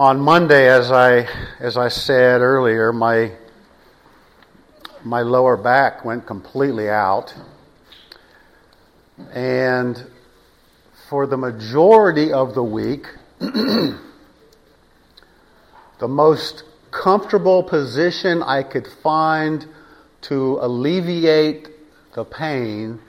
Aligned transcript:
On 0.00 0.18
Monday, 0.18 0.66
as 0.66 0.90
I, 0.90 1.28
as 1.58 1.76
I 1.76 1.88
said 1.88 2.40
earlier, 2.40 2.90
my, 2.90 3.32
my 5.04 5.20
lower 5.20 5.58
back 5.58 6.06
went 6.06 6.26
completely 6.26 6.88
out. 6.88 7.34
And 9.34 10.02
for 11.10 11.26
the 11.26 11.36
majority 11.36 12.32
of 12.32 12.54
the 12.54 12.62
week, 12.62 13.08
the 13.40 13.98
most 16.08 16.62
comfortable 16.90 17.62
position 17.62 18.42
I 18.42 18.62
could 18.62 18.88
find 19.02 19.66
to 20.22 20.60
alleviate 20.62 21.68
the 22.14 22.24
pain 22.24 23.00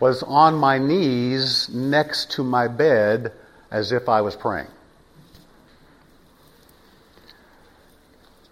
was 0.00 0.24
on 0.24 0.54
my 0.54 0.78
knees 0.78 1.68
next 1.68 2.32
to 2.32 2.42
my 2.42 2.66
bed 2.66 3.30
as 3.70 3.92
if 3.92 4.08
I 4.08 4.20
was 4.20 4.34
praying. 4.34 4.66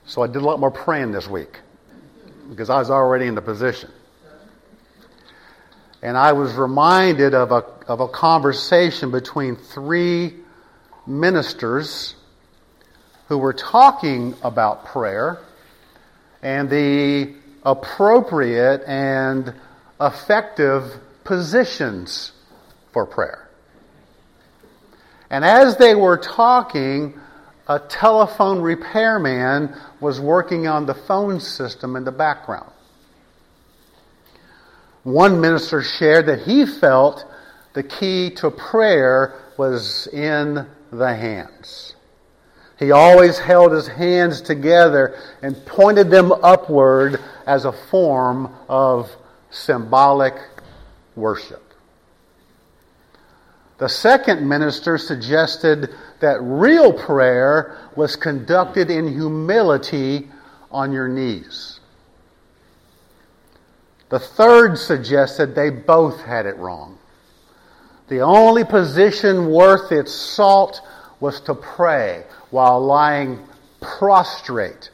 So 0.08 0.22
I 0.22 0.26
did 0.26 0.36
a 0.36 0.40
lot 0.40 0.58
more 0.58 0.70
praying 0.70 1.12
this 1.12 1.28
week 1.28 1.60
because 2.48 2.70
I 2.70 2.78
was 2.78 2.90
already 2.90 3.26
in 3.26 3.34
the 3.34 3.42
position. 3.42 3.90
And 6.00 6.16
I 6.16 6.32
was 6.32 6.54
reminded 6.54 7.34
of 7.34 7.52
a, 7.52 7.62
of 7.86 8.00
a 8.00 8.08
conversation 8.08 9.10
between 9.10 9.56
three 9.56 10.34
ministers 11.06 12.14
who 13.28 13.36
were 13.36 13.52
talking 13.52 14.34
about 14.42 14.86
prayer 14.86 15.40
and 16.40 16.70
the 16.70 17.34
appropriate 17.62 18.84
and 18.86 19.52
effective 20.00 20.90
positions 21.24 22.32
for 22.92 23.04
prayer. 23.04 23.46
And 25.28 25.44
as 25.44 25.76
they 25.76 25.94
were 25.94 26.16
talking, 26.16 27.20
a 27.68 27.78
telephone 27.78 28.60
repairman 28.60 29.74
was 30.00 30.20
working 30.20 30.66
on 30.66 30.86
the 30.86 30.94
phone 30.94 31.38
system 31.38 31.96
in 31.96 32.04
the 32.04 32.12
background. 32.12 32.70
One 35.02 35.40
minister 35.40 35.82
shared 35.82 36.26
that 36.26 36.40
he 36.40 36.64
felt 36.66 37.24
the 37.74 37.82
key 37.82 38.30
to 38.36 38.50
prayer 38.50 39.34
was 39.58 40.06
in 40.08 40.66
the 40.90 41.14
hands. 41.14 41.94
He 42.78 42.92
always 42.92 43.38
held 43.38 43.72
his 43.72 43.88
hands 43.88 44.40
together 44.40 45.18
and 45.42 45.56
pointed 45.66 46.10
them 46.10 46.32
upward 46.32 47.20
as 47.46 47.64
a 47.64 47.72
form 47.72 48.54
of 48.68 49.10
symbolic 49.50 50.34
worship. 51.16 51.67
The 53.78 53.88
second 53.88 54.46
minister 54.46 54.98
suggested 54.98 55.94
that 56.20 56.40
real 56.42 56.92
prayer 56.92 57.78
was 57.94 58.16
conducted 58.16 58.90
in 58.90 59.12
humility 59.12 60.28
on 60.70 60.92
your 60.92 61.06
knees. 61.06 61.78
The 64.08 64.18
third 64.18 64.78
suggested 64.78 65.54
they 65.54 65.70
both 65.70 66.20
had 66.22 66.46
it 66.46 66.56
wrong. 66.56 66.98
The 68.08 68.20
only 68.20 68.64
position 68.64 69.50
worth 69.50 69.92
its 69.92 70.12
salt 70.12 70.80
was 71.20 71.40
to 71.42 71.54
pray 71.54 72.24
while 72.50 72.80
lying 72.80 73.46
prostrate 73.80 74.90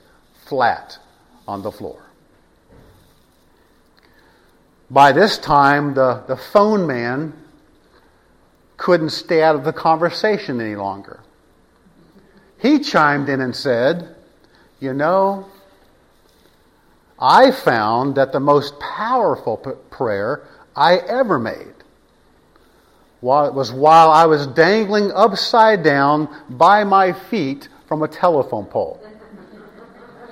flat 0.46 0.98
on 1.46 1.62
the 1.62 1.70
floor. 1.70 2.02
By 4.90 5.12
this 5.12 5.38
time, 5.38 5.94
the, 5.94 6.22
the 6.26 6.36
phone 6.36 6.86
man 6.86 7.32
couldn't 8.76 9.10
stay 9.10 9.42
out 9.42 9.54
of 9.54 9.64
the 9.64 9.72
conversation 9.72 10.60
any 10.60 10.76
longer. 10.76 11.20
He 12.58 12.78
chimed 12.78 13.28
in 13.28 13.40
and 13.40 13.54
said, 13.54 14.14
You 14.80 14.94
know, 14.94 15.46
I 17.18 17.50
found 17.50 18.16
that 18.16 18.32
the 18.32 18.40
most 18.40 18.78
powerful 18.80 19.58
p- 19.58 19.70
prayer 19.90 20.46
I 20.74 20.96
ever 20.96 21.38
made 21.38 21.74
was 23.20 23.72
while 23.72 24.10
I 24.10 24.26
was 24.26 24.46
dangling 24.48 25.10
upside 25.12 25.82
down 25.82 26.28
by 26.50 26.84
my 26.84 27.12
feet 27.12 27.68
from 27.86 28.02
a 28.02 28.08
telephone 28.08 28.66
pole, 28.66 29.00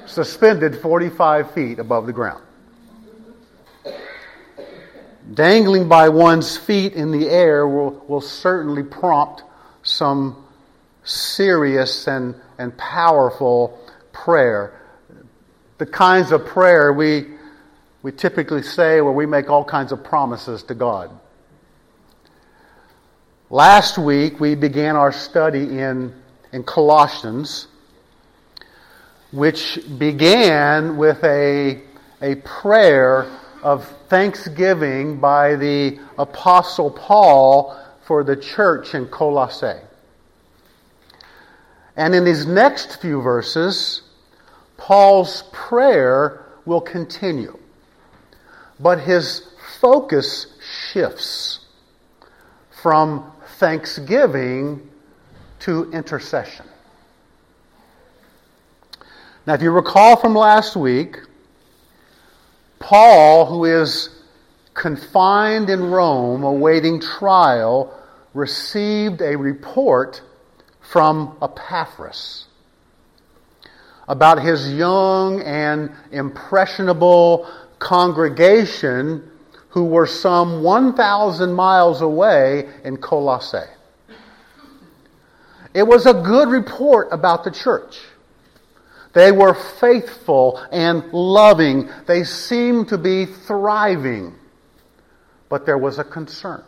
suspended 0.05 0.77
45 0.77 1.53
feet 1.53 1.79
above 1.79 2.07
the 2.07 2.13
ground. 2.13 2.43
Dangling 5.35 5.89
by 5.89 6.09
one's 6.09 6.57
feet 6.57 6.95
in 6.95 7.13
the 7.13 7.29
air 7.29 7.67
will, 7.67 8.05
will 8.09 8.21
certainly 8.21 8.83
prompt 8.83 9.45
some 9.83 10.45
serious 11.05 12.07
and, 12.07 12.35
and 12.59 12.77
powerful 12.77 13.79
prayer. 14.13 14.81
The 15.79 15.87
kinds 15.87 16.33
of 16.33 16.45
prayer 16.45 16.93
we, 16.93 17.29
we 18.03 18.13
typically 18.13 18.63
say 18.63 19.01
where 19.01 19.13
we 19.13 19.27
make 19.27 19.49
all 19.49 19.65
kinds 19.65 19.93
of 19.93 20.05
promises 20.05 20.63
to 20.65 20.75
God. 20.75 21.11
Last 23.49 23.99
week 23.99 24.41
we 24.41 24.55
began 24.55 24.97
our 24.97 25.13
study 25.13 25.79
in, 25.79 26.13
in 26.53 26.63
Colossians, 26.65 27.69
which 29.31 29.79
began 29.99 30.97
with 30.97 31.23
a, 31.25 31.81
a 32.21 32.35
prayer 32.37 33.31
of 33.63 33.87
thanksgiving 34.09 35.19
by 35.19 35.57
the 35.57 35.99
Apostle 36.19 36.91
Paul 36.91 37.79
for 38.05 38.25
the 38.25 38.37
church 38.37 38.95
in 38.95 39.07
Colossae. 39.07 39.81
And 41.97 42.15
in 42.15 42.25
these 42.25 42.47
next 42.47 43.01
few 43.01 43.21
verses, 43.21 44.03
Paul's 44.77 45.45
prayer 45.53 46.45
will 46.65 46.81
continue. 46.81 47.59
But 48.81 49.01
his 49.01 49.49
focus 49.81 50.47
shifts 50.93 51.67
from 52.83 53.31
thanksgiving 53.59 54.89
to 55.61 55.91
intercession. 55.93 56.67
Now, 59.47 59.55
if 59.55 59.63
you 59.63 59.71
recall 59.71 60.17
from 60.17 60.35
last 60.35 60.77
week, 60.77 61.19
Paul, 62.83 63.47
who 63.47 63.65
is 63.65 64.11
confined 64.75 65.71
in 65.71 65.91
Rome 65.91 66.43
awaiting 66.43 67.01
trial, 67.01 67.97
received 68.35 69.23
a 69.23 69.37
report 69.37 70.21
from 70.81 71.37
Epaphras 71.41 72.47
about 74.09 74.43
his 74.43 74.73
young 74.75 75.41
and 75.43 75.93
impressionable 76.11 77.49
congregation 77.79 79.31
who 79.69 79.85
were 79.85 80.07
some 80.07 80.63
1,000 80.63 81.53
miles 81.53 82.03
away 82.03 82.69
in 82.85 82.97
Colossae. 82.97 83.59
It 85.73 85.85
was 85.85 86.05
a 86.05 86.13
good 86.13 86.49
report 86.49 87.09
about 87.13 87.45
the 87.45 87.51
church. 87.51 87.99
They 89.13 89.31
were 89.33 89.55
faithful 89.55 90.61
and 90.71 91.13
loving. 91.13 91.91
They 92.07 92.25
seemed 92.25 92.89
to 92.89 92.99
be 92.99 93.27
thriving. 93.27 94.35
But 95.49 95.67
there 95.67 95.79
was 95.79 95.99
a 95.99 96.05
concern. 96.05 96.65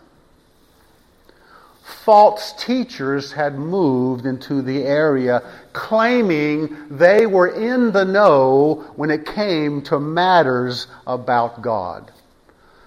False 1.84 2.52
teachers 2.62 3.32
had 3.32 3.58
moved 3.58 4.26
into 4.26 4.62
the 4.62 4.82
area 4.82 5.42
claiming 5.72 6.76
they 6.90 7.26
were 7.26 7.48
in 7.48 7.92
the 7.92 8.04
know 8.04 8.84
when 8.96 9.10
it 9.10 9.26
came 9.26 9.82
to 9.82 9.98
matters 9.98 10.86
about 11.06 11.62
God. 11.62 12.10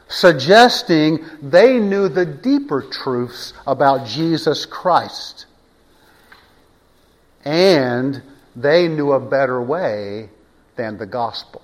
Suggesting 0.08 1.26
they 1.42 1.80
knew 1.80 2.10
the 2.10 2.26
deeper 2.26 2.82
truths 2.82 3.54
about 3.66 4.08
Jesus 4.08 4.66
Christ. 4.66 5.46
And 7.44 8.22
they 8.58 8.88
knew 8.88 9.12
a 9.12 9.20
better 9.20 9.62
way 9.62 10.30
than 10.76 10.98
the 10.98 11.06
gospel. 11.06 11.62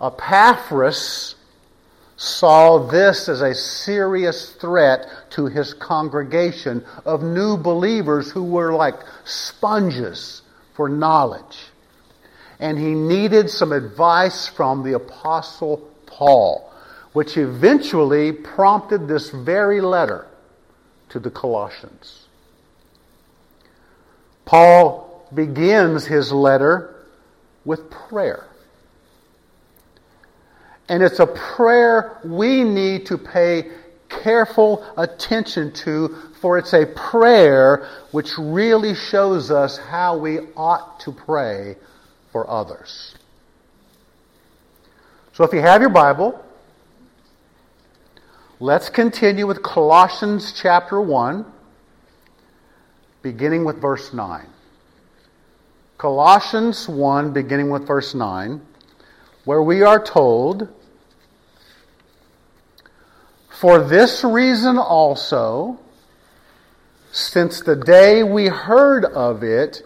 Epaphras 0.00 1.36
saw 2.16 2.78
this 2.78 3.28
as 3.28 3.40
a 3.40 3.54
serious 3.54 4.52
threat 4.54 5.06
to 5.30 5.46
his 5.46 5.74
congregation 5.74 6.84
of 7.04 7.22
new 7.22 7.56
believers 7.56 8.30
who 8.30 8.42
were 8.42 8.72
like 8.72 8.96
sponges 9.24 10.42
for 10.74 10.88
knowledge. 10.88 11.58
And 12.58 12.78
he 12.78 12.94
needed 12.94 13.48
some 13.48 13.72
advice 13.72 14.48
from 14.48 14.82
the 14.82 14.94
Apostle 14.94 15.88
Paul, 16.06 16.72
which 17.12 17.36
eventually 17.36 18.32
prompted 18.32 19.06
this 19.06 19.30
very 19.30 19.80
letter 19.80 20.26
to 21.10 21.20
the 21.20 21.30
Colossians. 21.30 22.21
Paul 24.44 25.26
begins 25.34 26.06
his 26.06 26.32
letter 26.32 26.94
with 27.64 27.90
prayer. 27.90 28.46
And 30.88 31.02
it's 31.02 31.20
a 31.20 31.26
prayer 31.26 32.18
we 32.24 32.64
need 32.64 33.06
to 33.06 33.16
pay 33.16 33.70
careful 34.08 34.84
attention 34.96 35.72
to, 35.72 36.16
for 36.40 36.58
it's 36.58 36.74
a 36.74 36.86
prayer 36.86 37.88
which 38.10 38.36
really 38.38 38.94
shows 38.94 39.50
us 39.50 39.78
how 39.78 40.18
we 40.18 40.40
ought 40.56 41.00
to 41.00 41.12
pray 41.12 41.76
for 42.30 42.48
others. 42.50 43.14
So 45.32 45.44
if 45.44 45.52
you 45.52 45.60
have 45.60 45.80
your 45.80 45.90
Bible, 45.90 46.44
let's 48.60 48.90
continue 48.90 49.46
with 49.46 49.62
Colossians 49.62 50.52
chapter 50.52 51.00
1, 51.00 51.46
beginning 53.22 53.64
with 53.64 53.80
verse 53.80 54.12
9. 54.12 54.46
Colossians 55.98 56.88
1, 56.88 57.32
beginning 57.32 57.70
with 57.70 57.86
verse 57.86 58.14
9, 58.14 58.60
where 59.44 59.62
we 59.62 59.82
are 59.82 60.02
told, 60.02 60.68
For 63.48 63.78
this 63.78 64.24
reason 64.24 64.76
also, 64.76 65.78
since 67.12 67.60
the 67.60 67.76
day 67.76 68.22
we 68.24 68.48
heard 68.48 69.04
of 69.04 69.44
it, 69.44 69.82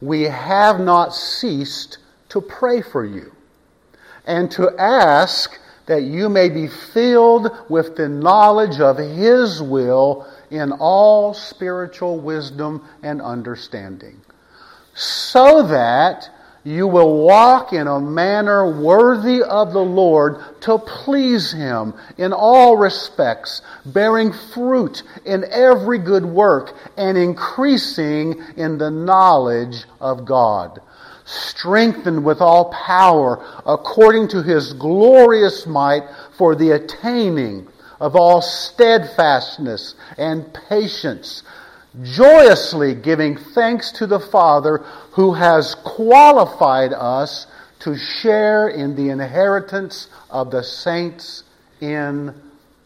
we 0.00 0.22
have 0.22 0.78
not 0.78 1.14
ceased 1.14 1.98
to 2.28 2.40
pray 2.40 2.82
for 2.82 3.04
you 3.04 3.32
and 4.26 4.50
to 4.52 4.70
ask 4.78 5.58
that 5.86 6.02
you 6.02 6.28
may 6.28 6.48
be 6.48 6.68
filled 6.68 7.50
with 7.68 7.96
the 7.96 8.08
knowledge 8.08 8.80
of 8.80 8.98
His 8.98 9.62
will 9.62 10.26
in 10.50 10.72
all 10.72 11.34
spiritual 11.34 12.20
wisdom 12.20 12.84
and 13.02 13.22
understanding, 13.22 14.20
so 14.94 15.66
that 15.68 16.28
you 16.64 16.88
will 16.88 17.24
walk 17.24 17.72
in 17.72 17.86
a 17.86 18.00
manner 18.00 18.82
worthy 18.82 19.40
of 19.40 19.72
the 19.72 19.78
Lord 19.78 20.40
to 20.62 20.78
please 20.78 21.52
Him 21.52 21.94
in 22.18 22.32
all 22.32 22.76
respects, 22.76 23.62
bearing 23.84 24.32
fruit 24.32 25.04
in 25.24 25.44
every 25.48 25.98
good 25.98 26.24
work 26.24 26.74
and 26.96 27.16
increasing 27.16 28.42
in 28.56 28.78
the 28.78 28.90
knowledge 28.90 29.84
of 30.00 30.24
God. 30.24 30.80
Strengthened 31.26 32.24
with 32.24 32.40
all 32.40 32.72
power 32.72 33.44
according 33.66 34.28
to 34.28 34.42
His 34.42 34.72
glorious 34.72 35.66
might 35.66 36.04
for 36.38 36.54
the 36.54 36.70
attaining 36.70 37.68
of 38.00 38.16
all 38.16 38.40
steadfastness 38.40 39.94
and 40.16 40.56
patience 40.68 41.42
joyously 42.02 42.94
giving 42.94 43.36
thanks 43.36 43.90
to 43.92 44.06
the 44.06 44.20
Father 44.20 44.78
who 45.12 45.34
has 45.34 45.74
qualified 45.76 46.92
us 46.92 47.46
to 47.80 47.96
share 47.96 48.68
in 48.68 48.96
the 48.96 49.10
inheritance 49.10 50.08
of 50.30 50.50
the 50.50 50.62
saints 50.62 51.44
in 51.80 52.34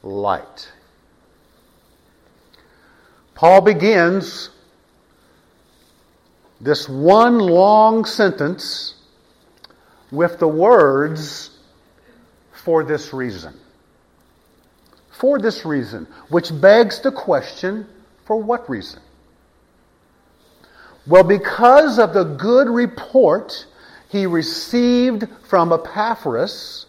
light. 0.03 0.73
Paul 3.35 3.63
begins 3.63 4.51
this 6.61 6.89
one 6.89 7.39
long 7.39 8.05
sentence 8.05 8.95
with 10.11 10.39
the 10.39 10.49
words, 10.49 11.51
for 12.65 12.85
this 12.85 13.13
reason. 13.13 13.55
For 15.11 15.39
this 15.39 15.65
reason, 15.65 16.07
which 16.29 16.51
begs 16.61 17.01
the 17.01 17.13
question, 17.13 17.87
for 18.25 18.37
what 18.37 18.69
reason? 18.69 19.01
Well, 21.07 21.25
because 21.25 21.99
of 21.99 22.13
the 22.13 22.25
good 22.25 22.69
report 22.69 23.67
he 24.09 24.27
received 24.27 25.27
from 25.49 25.73
Epaphras, 25.73 26.87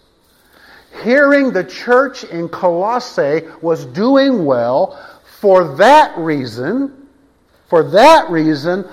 hearing 1.04 1.52
the 1.52 1.64
church 1.64 2.24
in 2.24 2.50
Colossae 2.50 3.42
was 3.62 3.86
doing 3.86 4.46
well, 4.46 5.00
for 5.40 5.76
that 5.78 6.18
reason, 6.18 7.08
for 7.70 7.84
that 7.92 8.30
reason, 8.30 8.88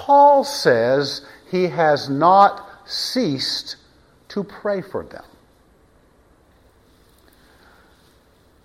Paul 0.00 0.44
says 0.44 1.20
he 1.50 1.64
has 1.64 2.08
not 2.08 2.66
ceased 2.86 3.76
to 4.30 4.42
pray 4.42 4.80
for 4.80 5.04
them. 5.04 5.24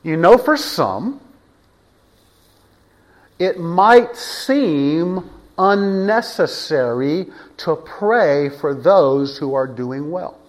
You 0.02 0.16
know, 0.16 0.38
for 0.38 0.56
some, 0.56 1.20
it 3.38 3.60
might 3.60 4.16
seem 4.16 5.30
unnecessary 5.58 7.26
to 7.58 7.76
pray 7.76 8.48
for 8.48 8.74
those 8.74 9.38
who 9.38 9.56
are 9.56 9.68
doing 9.68 10.12
well. 10.12 10.40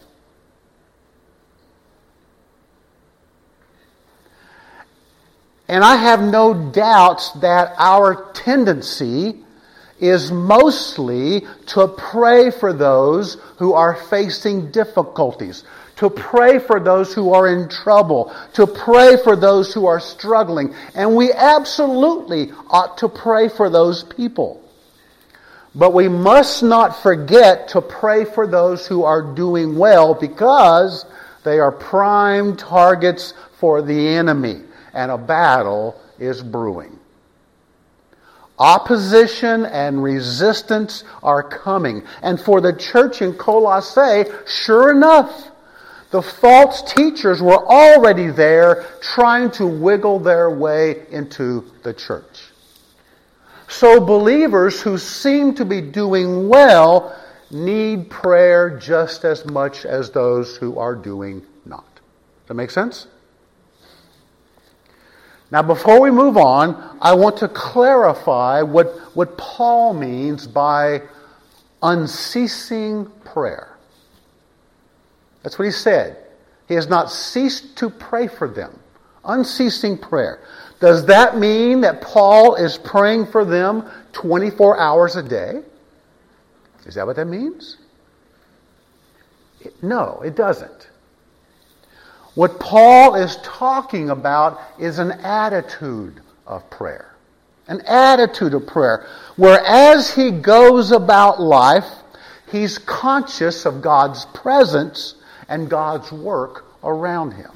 And 5.66 5.82
I 5.82 5.96
have 5.96 6.22
no 6.22 6.54
doubts 6.70 7.32
that 7.40 7.74
our 7.76 8.30
tendency 8.34 9.42
is 9.98 10.30
mostly 10.30 11.46
to 11.66 11.88
pray 11.88 12.50
for 12.50 12.72
those 12.72 13.38
who 13.58 13.72
are 13.72 13.94
facing 13.94 14.70
difficulties, 14.70 15.64
to 15.96 16.10
pray 16.10 16.58
for 16.58 16.78
those 16.80 17.14
who 17.14 17.32
are 17.32 17.48
in 17.48 17.68
trouble, 17.68 18.34
to 18.52 18.66
pray 18.66 19.16
for 19.16 19.36
those 19.36 19.72
who 19.72 19.86
are 19.86 20.00
struggling. 20.00 20.74
And 20.94 21.16
we 21.16 21.32
absolutely 21.32 22.52
ought 22.68 22.98
to 22.98 23.08
pray 23.08 23.48
for 23.48 23.70
those 23.70 24.04
people. 24.04 24.62
But 25.74 25.92
we 25.92 26.08
must 26.08 26.62
not 26.62 27.02
forget 27.02 27.68
to 27.68 27.82
pray 27.82 28.24
for 28.24 28.46
those 28.46 28.86
who 28.86 29.04
are 29.04 29.34
doing 29.34 29.76
well 29.76 30.14
because 30.14 31.04
they 31.44 31.58
are 31.58 31.70
prime 31.70 32.56
targets 32.56 33.34
for 33.58 33.82
the 33.82 34.08
enemy 34.08 34.62
and 34.94 35.10
a 35.10 35.18
battle 35.18 36.00
is 36.18 36.42
brewing. 36.42 36.98
Opposition 38.58 39.66
and 39.66 40.02
resistance 40.02 41.04
are 41.22 41.42
coming. 41.42 42.04
And 42.22 42.40
for 42.40 42.60
the 42.60 42.72
church 42.72 43.20
in 43.20 43.34
Colossae, 43.34 44.30
sure 44.46 44.90
enough, 44.90 45.50
the 46.10 46.22
false 46.22 46.82
teachers 46.94 47.42
were 47.42 47.66
already 47.66 48.28
there 48.28 48.86
trying 49.02 49.50
to 49.52 49.66
wiggle 49.66 50.20
their 50.20 50.48
way 50.48 51.06
into 51.10 51.70
the 51.82 51.92
church. 51.92 52.44
So 53.68 54.00
believers 54.00 54.80
who 54.80 54.96
seem 54.96 55.54
to 55.56 55.64
be 55.64 55.80
doing 55.80 56.48
well 56.48 57.14
need 57.50 58.08
prayer 58.08 58.78
just 58.78 59.24
as 59.24 59.44
much 59.44 59.84
as 59.84 60.10
those 60.10 60.56
who 60.56 60.78
are 60.78 60.94
doing 60.94 61.44
not. 61.64 61.84
Does 61.94 62.48
that 62.48 62.54
make 62.54 62.70
sense? 62.70 63.06
Now, 65.50 65.62
before 65.62 66.00
we 66.00 66.10
move 66.10 66.36
on, 66.36 66.98
I 67.00 67.14
want 67.14 67.36
to 67.38 67.48
clarify 67.48 68.62
what, 68.62 68.88
what 69.14 69.38
Paul 69.38 69.94
means 69.94 70.46
by 70.46 71.02
unceasing 71.82 73.06
prayer. 73.24 73.76
That's 75.42 75.58
what 75.58 75.66
he 75.66 75.70
said. 75.70 76.24
He 76.66 76.74
has 76.74 76.88
not 76.88 77.12
ceased 77.12 77.76
to 77.78 77.90
pray 77.90 78.26
for 78.26 78.48
them. 78.48 78.76
Unceasing 79.24 79.98
prayer. 79.98 80.40
Does 80.80 81.06
that 81.06 81.38
mean 81.38 81.80
that 81.82 82.00
Paul 82.00 82.56
is 82.56 82.76
praying 82.76 83.26
for 83.26 83.44
them 83.44 83.88
24 84.12 84.78
hours 84.78 85.14
a 85.16 85.22
day? 85.22 85.62
Is 86.84 86.94
that 86.96 87.06
what 87.06 87.16
that 87.16 87.26
means? 87.26 87.76
No, 89.82 90.20
it 90.24 90.36
doesn't. 90.36 90.88
What 92.36 92.60
Paul 92.60 93.14
is 93.14 93.38
talking 93.42 94.10
about 94.10 94.60
is 94.78 94.98
an 94.98 95.10
attitude 95.10 96.20
of 96.46 96.68
prayer. 96.68 97.14
An 97.66 97.80
attitude 97.86 98.52
of 98.52 98.66
prayer. 98.66 99.06
Where 99.36 99.58
as 99.64 100.14
he 100.14 100.30
goes 100.30 100.92
about 100.92 101.40
life, 101.40 101.88
he's 102.52 102.76
conscious 102.76 103.64
of 103.64 103.80
God's 103.80 104.26
presence 104.26 105.14
and 105.48 105.70
God's 105.70 106.12
work 106.12 106.66
around 106.84 107.32
him. 107.32 107.52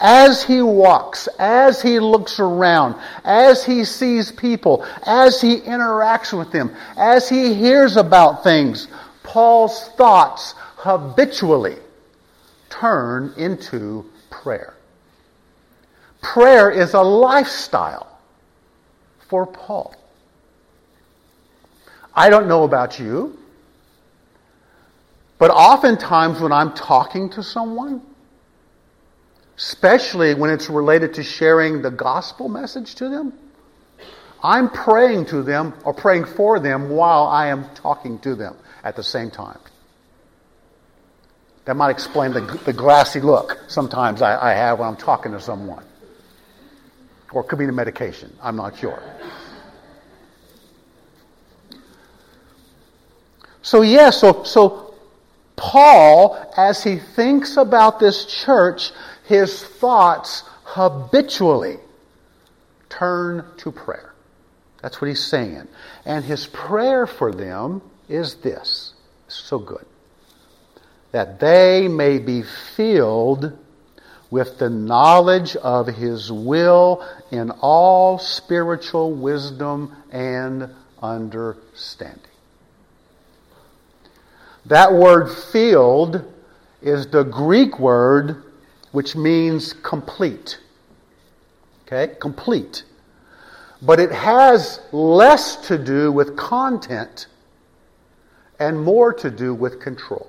As 0.00 0.42
he 0.42 0.60
walks, 0.60 1.28
as 1.38 1.80
he 1.80 2.00
looks 2.00 2.40
around, 2.40 2.96
as 3.22 3.64
he 3.64 3.84
sees 3.84 4.32
people, 4.32 4.84
as 5.06 5.40
he 5.40 5.60
interacts 5.60 6.36
with 6.36 6.50
them, 6.50 6.74
as 6.96 7.28
he 7.28 7.54
hears 7.54 7.96
about 7.96 8.42
things, 8.42 8.88
Paul's 9.22 9.90
thoughts 9.90 10.56
habitually 10.78 11.76
turn 12.70 13.32
into 13.36 14.04
prayer. 14.30 14.74
Prayer 16.22 16.70
is 16.70 16.94
a 16.94 17.00
lifestyle 17.00 18.18
for 19.28 19.46
Paul. 19.46 19.94
I 22.14 22.30
don't 22.30 22.48
know 22.48 22.64
about 22.64 22.98
you. 22.98 23.38
But 25.38 25.52
oftentimes, 25.52 26.40
when 26.40 26.50
I'm 26.52 26.72
talking 26.72 27.30
to 27.30 27.42
someone, 27.44 28.02
especially 29.56 30.34
when 30.34 30.50
it's 30.50 30.68
related 30.68 31.14
to 31.14 31.22
sharing 31.22 31.80
the 31.80 31.92
gospel 31.92 32.48
message 32.48 32.96
to 32.96 33.08
them, 33.08 33.32
I'm 34.42 34.68
praying 34.68 35.26
to 35.26 35.42
them 35.42 35.74
or 35.84 35.94
praying 35.94 36.24
for 36.24 36.58
them 36.58 36.90
while 36.90 37.26
I 37.26 37.48
am 37.48 37.68
talking 37.74 38.18
to 38.20 38.34
them 38.34 38.56
at 38.82 38.96
the 38.96 39.02
same 39.02 39.30
time. 39.30 39.58
That 41.68 41.76
might 41.76 41.90
explain 41.90 42.32
the, 42.32 42.40
the 42.64 42.72
glassy 42.72 43.20
look 43.20 43.58
sometimes 43.68 44.22
I, 44.22 44.52
I 44.52 44.54
have 44.54 44.78
when 44.78 44.88
I'm 44.88 44.96
talking 44.96 45.32
to 45.32 45.40
someone. 45.40 45.84
Or 47.30 47.42
it 47.42 47.48
could 47.48 47.58
be 47.58 47.66
the 47.66 47.72
medication. 47.72 48.34
I'm 48.42 48.56
not 48.56 48.78
sure. 48.78 49.02
So, 53.60 53.82
yes, 53.82 53.92
yeah, 53.92 54.32
so, 54.32 54.44
so 54.44 54.94
Paul, 55.56 56.42
as 56.56 56.82
he 56.82 56.96
thinks 56.96 57.58
about 57.58 58.00
this 58.00 58.24
church, 58.24 58.90
his 59.26 59.62
thoughts 59.62 60.44
habitually 60.64 61.76
turn 62.88 63.44
to 63.58 63.70
prayer. 63.70 64.14
That's 64.80 65.02
what 65.02 65.08
he's 65.08 65.22
saying. 65.22 65.68
And 66.06 66.24
his 66.24 66.46
prayer 66.46 67.06
for 67.06 67.30
them 67.30 67.82
is 68.08 68.36
this 68.36 68.94
so 69.26 69.58
good 69.58 69.84
that 71.12 71.40
they 71.40 71.88
may 71.88 72.18
be 72.18 72.42
filled 72.42 73.56
with 74.30 74.58
the 74.58 74.68
knowledge 74.68 75.56
of 75.56 75.86
his 75.86 76.30
will 76.30 77.06
in 77.30 77.50
all 77.62 78.18
spiritual 78.18 79.12
wisdom 79.12 79.94
and 80.10 80.68
understanding. 81.00 82.22
That 84.66 84.92
word 84.92 85.30
filled 85.30 86.30
is 86.82 87.06
the 87.06 87.22
Greek 87.24 87.78
word 87.78 88.42
which 88.92 89.16
means 89.16 89.72
complete. 89.72 90.58
Okay? 91.86 92.14
Complete. 92.20 92.84
But 93.80 94.00
it 94.00 94.10
has 94.10 94.80
less 94.92 95.56
to 95.68 95.78
do 95.78 96.12
with 96.12 96.36
content 96.36 97.26
and 98.58 98.82
more 98.82 99.12
to 99.14 99.30
do 99.30 99.54
with 99.54 99.80
control. 99.80 100.26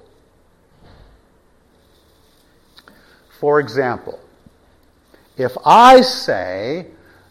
For 3.40 3.62
example, 3.62 4.20
if 5.38 5.56
I 5.66 6.02
say 6.02 6.88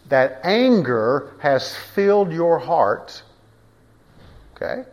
that 0.07 0.39
anger 0.43 1.33
has 1.39 1.75
filled 1.93 2.31
your 2.31 2.57
heart, 2.57 3.21
okay? 4.55 4.85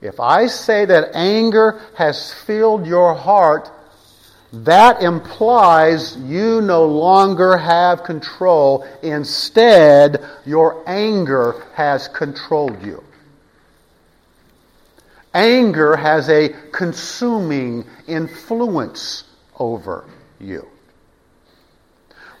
If 0.00 0.18
I 0.18 0.46
say 0.46 0.86
that 0.86 1.14
anger 1.14 1.82
has 1.96 2.32
filled 2.32 2.86
your 2.86 3.14
heart, 3.14 3.70
that 4.52 5.02
implies 5.02 6.16
you 6.16 6.62
no 6.62 6.86
longer 6.86 7.58
have 7.58 8.04
control. 8.04 8.88
Instead, 9.02 10.24
your 10.46 10.82
anger 10.86 11.62
has 11.74 12.08
controlled 12.08 12.82
you. 12.82 13.04
Anger 15.34 15.96
has 15.96 16.30
a 16.30 16.48
consuming 16.72 17.84
influence 18.06 19.24
over 19.58 20.04
you. 20.40 20.66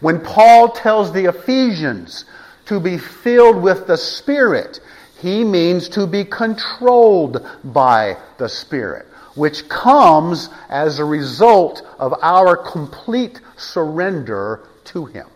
When 0.00 0.20
Paul 0.20 0.70
tells 0.70 1.12
the 1.12 1.26
Ephesians 1.26 2.24
to 2.66 2.80
be 2.80 2.98
filled 2.98 3.62
with 3.62 3.86
the 3.86 3.96
Spirit, 3.96 4.80
he 5.20 5.44
means 5.44 5.88
to 5.90 6.06
be 6.06 6.24
controlled 6.24 7.46
by 7.64 8.18
the 8.38 8.48
Spirit, 8.48 9.06
which 9.34 9.68
comes 9.68 10.50
as 10.68 10.98
a 10.98 11.04
result 11.04 11.86
of 11.98 12.14
our 12.22 12.56
complete 12.56 13.40
surrender 13.56 14.68
to 14.84 15.06
Him. 15.06 15.26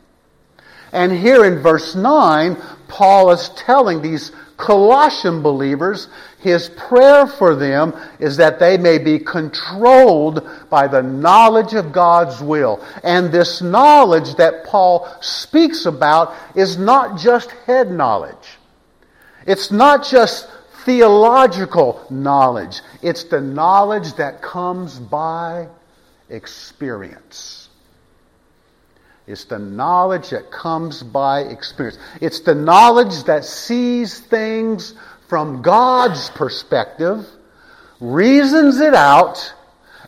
And 0.92 1.12
here 1.12 1.44
in 1.44 1.62
verse 1.62 1.94
9, 1.94 2.56
Paul 2.88 3.30
is 3.30 3.48
telling 3.50 4.02
these 4.02 4.32
Colossian 4.60 5.42
believers, 5.42 6.08
his 6.38 6.68
prayer 6.70 7.26
for 7.26 7.54
them 7.54 7.94
is 8.18 8.36
that 8.36 8.58
they 8.58 8.76
may 8.76 8.98
be 8.98 9.18
controlled 9.18 10.48
by 10.68 10.86
the 10.86 11.02
knowledge 11.02 11.74
of 11.74 11.92
God's 11.92 12.40
will. 12.40 12.84
And 13.02 13.32
this 13.32 13.62
knowledge 13.62 14.34
that 14.36 14.64
Paul 14.66 15.08
speaks 15.20 15.86
about 15.86 16.34
is 16.54 16.78
not 16.78 17.18
just 17.18 17.50
head 17.66 17.90
knowledge. 17.90 18.58
It's 19.46 19.70
not 19.70 20.06
just 20.06 20.48
theological 20.84 22.04
knowledge. 22.10 22.80
It's 23.02 23.24
the 23.24 23.40
knowledge 23.40 24.14
that 24.14 24.42
comes 24.42 24.98
by 24.98 25.68
experience. 26.28 27.59
It's 29.26 29.44
the 29.44 29.58
knowledge 29.58 30.30
that 30.30 30.50
comes 30.50 31.02
by 31.02 31.40
experience. 31.40 31.98
It's 32.20 32.40
the 32.40 32.54
knowledge 32.54 33.24
that 33.24 33.44
sees 33.44 34.18
things 34.18 34.94
from 35.28 35.62
God's 35.62 36.30
perspective, 36.30 37.26
reasons 38.00 38.80
it 38.80 38.94
out, 38.94 39.54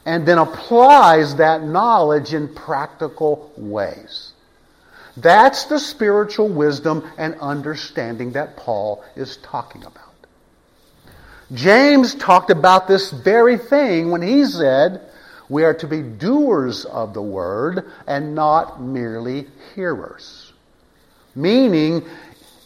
and 0.04 0.26
then 0.26 0.38
applies 0.38 1.36
that 1.36 1.62
knowledge 1.62 2.34
in 2.34 2.52
practical 2.52 3.52
ways. 3.56 4.32
That's 5.16 5.66
the 5.66 5.78
spiritual 5.78 6.48
wisdom 6.48 7.08
and 7.18 7.36
understanding 7.40 8.32
that 8.32 8.56
Paul 8.56 9.04
is 9.14 9.36
talking 9.38 9.84
about. 9.84 10.02
James 11.52 12.14
talked 12.14 12.50
about 12.50 12.88
this 12.88 13.10
very 13.10 13.58
thing 13.58 14.10
when 14.10 14.22
he 14.22 14.46
said, 14.46 15.02
we 15.48 15.64
are 15.64 15.74
to 15.74 15.86
be 15.86 16.02
doers 16.02 16.84
of 16.84 17.14
the 17.14 17.22
word 17.22 17.90
and 18.06 18.34
not 18.34 18.80
merely 18.82 19.46
hearers. 19.74 20.52
Meaning, 21.34 22.04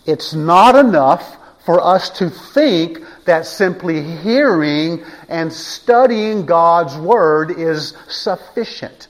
it's 0.07 0.35
not 0.35 0.77
enough 0.77 1.37
for 1.65 1.81
us 1.81 2.11
to 2.11 2.31
think 2.31 3.01
that 3.25 3.45
simply 3.45 4.01
hearing 4.01 5.05
and 5.29 5.53
studying 5.53 6.47
God's 6.47 6.97
Word 6.97 7.51
is 7.51 7.93
sufficient. 8.09 9.09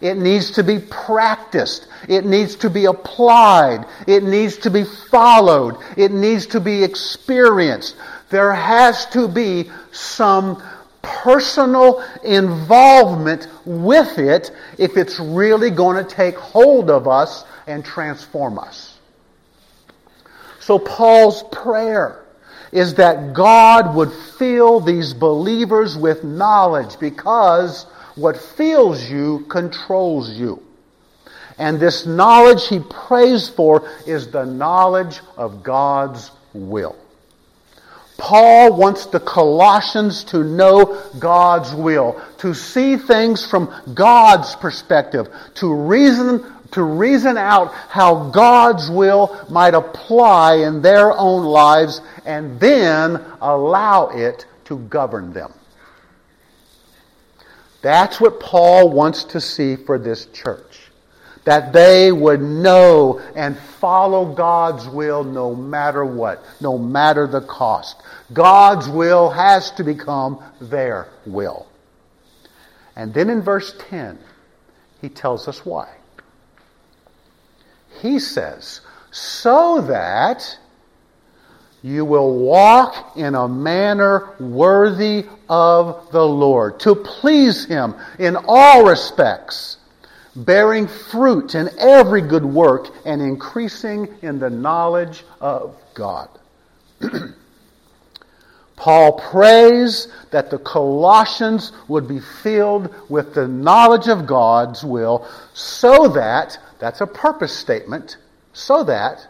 It 0.00 0.16
needs 0.16 0.52
to 0.52 0.64
be 0.64 0.78
practiced. 0.78 1.86
It 2.08 2.24
needs 2.24 2.56
to 2.56 2.70
be 2.70 2.86
applied. 2.86 3.86
It 4.06 4.22
needs 4.22 4.56
to 4.58 4.70
be 4.70 4.84
followed. 4.84 5.76
It 5.96 6.12
needs 6.12 6.46
to 6.48 6.60
be 6.60 6.82
experienced. 6.82 7.96
There 8.30 8.52
has 8.52 9.06
to 9.06 9.28
be 9.28 9.70
some 9.92 10.62
personal 11.22 12.04
involvement 12.24 13.48
with 13.64 14.18
it 14.18 14.50
if 14.78 14.96
it's 14.96 15.18
really 15.20 15.70
going 15.70 16.02
to 16.02 16.08
take 16.08 16.36
hold 16.36 16.90
of 16.90 17.08
us 17.08 17.44
and 17.66 17.84
transform 17.84 18.58
us. 18.58 18.98
So, 20.60 20.78
Paul's 20.78 21.44
prayer 21.52 22.24
is 22.72 22.94
that 22.94 23.32
God 23.32 23.94
would 23.94 24.12
fill 24.38 24.80
these 24.80 25.14
believers 25.14 25.96
with 25.96 26.24
knowledge 26.24 26.98
because 26.98 27.84
what 28.16 28.36
fills 28.36 29.08
you 29.08 29.46
controls 29.48 30.30
you. 30.30 30.62
And 31.58 31.80
this 31.80 32.04
knowledge 32.04 32.66
he 32.68 32.80
prays 32.80 33.48
for 33.48 33.88
is 34.06 34.30
the 34.30 34.44
knowledge 34.44 35.20
of 35.36 35.62
God's 35.62 36.30
will. 36.52 36.96
Paul 38.18 38.76
wants 38.76 39.06
the 39.06 39.20
Colossians 39.20 40.24
to 40.24 40.42
know 40.42 41.02
God's 41.18 41.74
will, 41.74 42.20
to 42.38 42.54
see 42.54 42.96
things 42.96 43.44
from 43.46 43.72
God's 43.94 44.54
perspective, 44.56 45.28
to 45.56 45.74
reason, 45.74 46.44
to 46.72 46.82
reason 46.82 47.36
out 47.36 47.72
how 47.72 48.30
God's 48.30 48.90
will 48.90 49.38
might 49.50 49.74
apply 49.74 50.56
in 50.56 50.82
their 50.82 51.12
own 51.12 51.44
lives 51.44 52.00
and 52.24 52.58
then 52.58 53.22
allow 53.40 54.08
it 54.08 54.46
to 54.64 54.78
govern 54.78 55.32
them. 55.32 55.52
That's 57.82 58.20
what 58.20 58.40
Paul 58.40 58.90
wants 58.90 59.24
to 59.24 59.40
see 59.40 59.76
for 59.76 59.98
this 59.98 60.26
church 60.26 60.65
that 61.46 61.72
they 61.72 62.10
would 62.10 62.42
know 62.42 63.20
and 63.36 63.56
follow 63.56 64.34
God's 64.34 64.86
will 64.88 65.22
no 65.22 65.54
matter 65.54 66.04
what, 66.04 66.44
no 66.60 66.76
matter 66.76 67.26
the 67.28 67.40
cost. 67.40 68.02
God's 68.32 68.88
will 68.88 69.30
has 69.30 69.70
to 69.72 69.84
become 69.84 70.42
their 70.60 71.08
will. 71.24 71.68
And 72.96 73.14
then 73.14 73.30
in 73.30 73.42
verse 73.42 73.74
10, 73.88 74.18
he 75.00 75.08
tells 75.08 75.46
us 75.46 75.64
why. 75.64 75.88
He 78.02 78.18
says, 78.18 78.80
so 79.12 79.82
that 79.82 80.58
you 81.80 82.04
will 82.04 82.36
walk 82.38 83.16
in 83.16 83.36
a 83.36 83.46
manner 83.46 84.34
worthy 84.40 85.26
of 85.48 86.10
the 86.10 86.26
Lord, 86.26 86.80
to 86.80 86.96
please 86.96 87.66
Him 87.66 87.94
in 88.18 88.36
all 88.36 88.84
respects 88.84 89.76
bearing 90.36 90.86
fruit 90.86 91.54
in 91.54 91.70
every 91.78 92.20
good 92.20 92.44
work 92.44 92.88
and 93.04 93.20
increasing 93.22 94.14
in 94.22 94.38
the 94.38 94.50
knowledge 94.50 95.24
of 95.40 95.76
God. 95.94 96.28
Paul 98.76 99.18
prays 99.18 100.08
that 100.30 100.50
the 100.50 100.58
Colossians 100.58 101.72
would 101.88 102.06
be 102.06 102.20
filled 102.20 102.94
with 103.08 103.34
the 103.34 103.48
knowledge 103.48 104.08
of 104.08 104.26
God's 104.26 104.84
will 104.84 105.26
so 105.54 106.08
that, 106.08 106.58
that's 106.78 107.00
a 107.00 107.06
purpose 107.06 107.56
statement, 107.56 108.18
so 108.52 108.84
that 108.84 109.26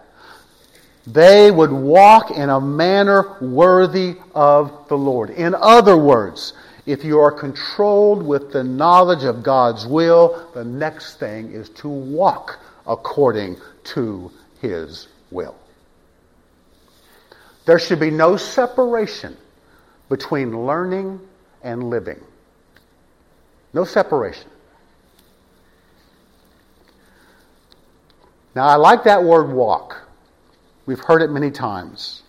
they 1.06 1.52
would 1.52 1.70
walk 1.70 2.32
in 2.32 2.50
a 2.50 2.60
manner 2.60 3.36
worthy 3.40 4.16
of 4.34 4.88
the 4.88 4.98
Lord. 4.98 5.30
In 5.30 5.54
other 5.54 5.96
words, 5.96 6.52
if 6.86 7.04
you 7.04 7.18
are 7.18 7.32
controlled 7.32 8.22
with 8.24 8.52
the 8.52 8.62
knowledge 8.62 9.24
of 9.24 9.42
God's 9.42 9.86
will, 9.86 10.48
the 10.54 10.64
next 10.64 11.18
thing 11.18 11.50
is 11.50 11.68
to 11.70 11.88
walk 11.88 12.60
according 12.86 13.56
to 13.84 14.30
his 14.60 15.08
will. 15.32 15.56
There 17.66 17.80
should 17.80 17.98
be 17.98 18.12
no 18.12 18.36
separation 18.36 19.36
between 20.08 20.66
learning 20.66 21.20
and 21.62 21.90
living. 21.90 22.20
No 23.72 23.84
separation. 23.84 24.48
Now, 28.54 28.68
I 28.68 28.76
like 28.76 29.04
that 29.04 29.24
word 29.24 29.52
walk. 29.52 30.08
We've 30.86 31.00
heard 31.00 31.20
it 31.20 31.30
many 31.30 31.50
times. 31.50 32.22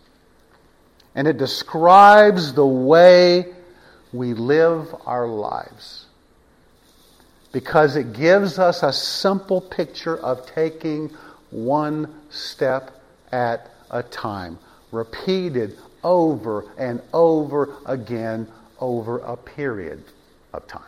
And 1.13 1.27
it 1.27 1.37
describes 1.37 2.53
the 2.53 2.65
way 2.65 3.53
we 4.13 4.33
live 4.33 4.93
our 5.05 5.27
lives. 5.27 6.05
Because 7.51 7.95
it 7.95 8.13
gives 8.13 8.59
us 8.59 8.83
a 8.83 8.93
simple 8.93 9.61
picture 9.61 10.17
of 10.17 10.45
taking 10.53 11.09
one 11.49 12.13
step 12.29 13.01
at 13.31 13.71
a 13.89 14.03
time, 14.03 14.59
repeated 14.91 15.77
over 16.03 16.65
and 16.77 17.01
over 17.13 17.75
again 17.85 18.47
over 18.79 19.19
a 19.19 19.35
period 19.35 20.03
of 20.53 20.67
time. 20.67 20.83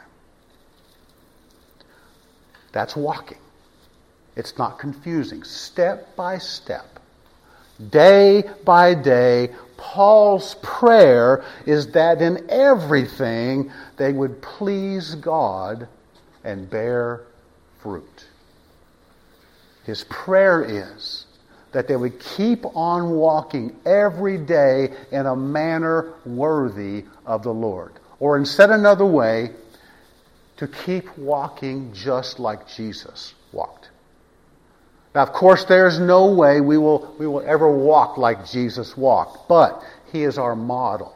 That's 2.71 2.95
walking. 2.95 3.39
It's 4.35 4.57
not 4.57 4.79
confusing. 4.79 5.43
Step 5.43 6.15
by 6.15 6.37
step, 6.37 6.99
day 7.89 8.43
by 8.63 8.93
day, 8.93 9.49
Paul's 9.79 10.55
prayer 10.61 11.43
is 11.65 11.87
that 11.93 12.21
in 12.21 12.45
everything 12.49 13.71
they 13.95 14.11
would 14.11 14.41
please 14.41 15.15
God 15.15 15.87
and 16.43 16.69
bear 16.69 17.21
fruit. 17.81 18.25
His 19.85 20.03
prayer 20.09 20.63
is 20.63 21.25
that 21.71 21.87
they 21.87 21.95
would 21.95 22.19
keep 22.19 22.65
on 22.75 23.11
walking 23.11 23.73
every 23.85 24.37
day 24.37 24.93
in 25.11 25.25
a 25.25 25.35
manner 25.35 26.13
worthy 26.25 27.05
of 27.25 27.43
the 27.43 27.53
Lord. 27.53 27.93
Or, 28.19 28.35
in 28.35 28.45
said 28.45 28.71
another 28.71 29.05
way, 29.05 29.51
to 30.57 30.67
keep 30.67 31.17
walking 31.17 31.93
just 31.93 32.37
like 32.37 32.67
Jesus. 32.67 33.33
Now, 35.15 35.23
of 35.23 35.33
course, 35.33 35.65
there's 35.65 35.99
no 35.99 36.33
way 36.33 36.61
we 36.61 36.77
will, 36.77 37.15
we 37.19 37.25
will 37.25 37.41
ever 37.41 37.69
walk 37.69 38.17
like 38.17 38.45
Jesus 38.45 38.95
walked, 38.95 39.47
but 39.47 39.83
He 40.11 40.23
is 40.23 40.37
our 40.37 40.55
model. 40.55 41.15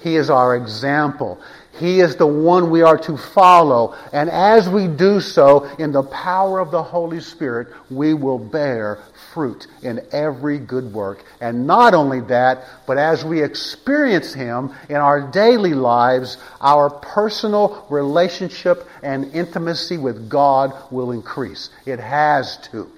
He 0.00 0.16
is 0.16 0.30
our 0.30 0.56
example. 0.56 1.38
He 1.78 2.00
is 2.00 2.16
the 2.16 2.26
one 2.26 2.70
we 2.70 2.82
are 2.82 2.98
to 2.98 3.16
follow. 3.16 3.94
And 4.12 4.30
as 4.30 4.68
we 4.68 4.86
do 4.88 5.20
so, 5.20 5.64
in 5.78 5.92
the 5.92 6.02
power 6.02 6.58
of 6.58 6.70
the 6.70 6.82
Holy 6.82 7.20
Spirit, 7.20 7.68
we 7.90 8.14
will 8.14 8.38
bear 8.38 8.98
fruit 9.32 9.66
in 9.82 10.00
every 10.10 10.58
good 10.58 10.92
work. 10.92 11.22
And 11.40 11.66
not 11.66 11.94
only 11.94 12.20
that, 12.22 12.64
but 12.86 12.98
as 12.98 13.24
we 13.24 13.42
experience 13.42 14.34
Him 14.34 14.74
in 14.88 14.96
our 14.96 15.30
daily 15.30 15.74
lives, 15.74 16.38
our 16.60 16.90
personal 16.90 17.86
relationship 17.90 18.88
and 19.02 19.32
intimacy 19.34 19.98
with 19.98 20.28
God 20.28 20.74
will 20.90 21.12
increase. 21.12 21.70
It 21.86 22.00
has 22.00 22.56
to. 22.72 22.90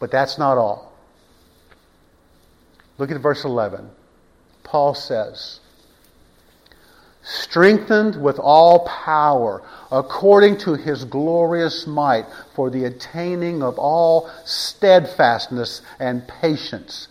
But 0.00 0.10
that's 0.10 0.38
not 0.38 0.58
all. 0.58 0.92
Look 2.98 3.10
at 3.10 3.20
verse 3.20 3.44
11. 3.44 3.88
Paul 4.64 4.94
says, 4.94 5.60
strengthened 7.22 8.20
with 8.20 8.38
all 8.38 8.86
power 8.86 9.62
according 9.92 10.56
to 10.56 10.74
his 10.74 11.04
glorious 11.04 11.86
might 11.86 12.26
for 12.54 12.70
the 12.70 12.84
attaining 12.84 13.62
of 13.62 13.78
all 13.78 14.30
steadfastness 14.44 15.82
and 15.98 16.26
patience, 16.28 17.08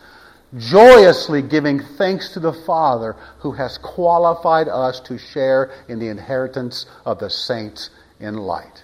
joyously 0.58 1.41
giving 1.41 1.79
thanks 1.79 2.29
to 2.29 2.39
the 2.39 2.53
Father 2.53 3.15
who 3.39 3.51
has 3.51 3.77
qualified 3.77 4.68
us 4.68 5.00
to 5.01 5.18
share 5.18 5.72
in 5.87 6.00
the 6.00 6.07
inheritance 6.07 6.85
of 7.05 7.20
the 7.20 7.29
saints 7.29 7.90
in 8.20 8.35
light. 8.35 8.83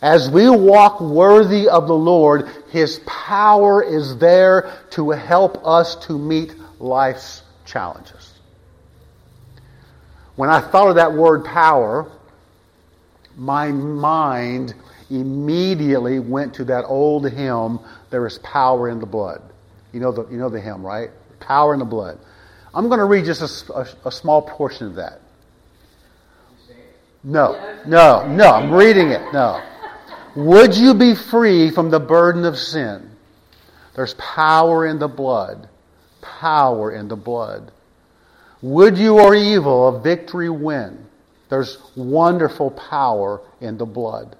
As 0.00 0.30
we 0.30 0.48
walk 0.48 1.00
worthy 1.00 1.68
of 1.68 1.88
the 1.88 1.94
Lord, 1.94 2.48
His 2.70 3.00
power 3.06 3.82
is 3.82 4.16
there 4.18 4.72
to 4.90 5.10
help 5.10 5.66
us 5.66 5.96
to 6.06 6.18
meet 6.18 6.54
life's 6.78 7.42
challenges. 7.64 8.34
When 10.36 10.50
I 10.50 10.60
thought 10.60 10.88
of 10.88 10.94
that 10.96 11.12
word 11.12 11.44
power, 11.44 12.10
my 13.36 13.72
mind 13.72 14.74
immediately 15.10 16.20
went 16.20 16.54
to 16.54 16.64
that 16.64 16.84
old 16.84 17.28
hymn, 17.30 17.80
There 18.10 18.24
is 18.26 18.38
Power 18.38 18.88
in 18.88 19.00
the 19.00 19.06
Blood. 19.06 19.42
You 19.92 20.00
know 20.00 20.12
the, 20.12 20.28
you 20.30 20.36
know 20.36 20.48
the 20.48 20.60
hymn, 20.60 20.84
right? 20.86 21.10
Power 21.40 21.72
in 21.72 21.80
the 21.80 21.84
Blood. 21.84 22.18
I'm 22.72 22.86
going 22.86 22.98
to 22.98 23.04
read 23.04 23.24
just 23.24 23.68
a, 23.68 23.72
a, 23.72 23.88
a 24.08 24.12
small 24.12 24.42
portion 24.42 24.86
of 24.86 24.94
that. 24.96 25.20
No, 27.24 27.76
no, 27.86 28.26
no, 28.28 28.52
I'm 28.52 28.70
reading 28.70 29.08
it. 29.08 29.32
No. 29.32 29.60
Would 30.38 30.76
you 30.76 30.94
be 30.94 31.16
free 31.16 31.72
from 31.72 31.90
the 31.90 31.98
burden 31.98 32.44
of 32.44 32.56
sin? 32.56 33.10
There's 33.96 34.14
power 34.14 34.86
in 34.86 35.00
the 35.00 35.08
blood. 35.08 35.68
Power 36.20 36.92
in 36.92 37.08
the 37.08 37.16
blood. 37.16 37.72
Would 38.62 38.98
you 38.98 39.18
or 39.18 39.34
evil 39.34 39.88
a 39.88 40.00
victory 40.00 40.48
win? 40.48 41.06
There's 41.48 41.78
wonderful 41.96 42.70
power 42.70 43.40
in 43.60 43.78
the 43.78 43.84
blood. 43.84 44.36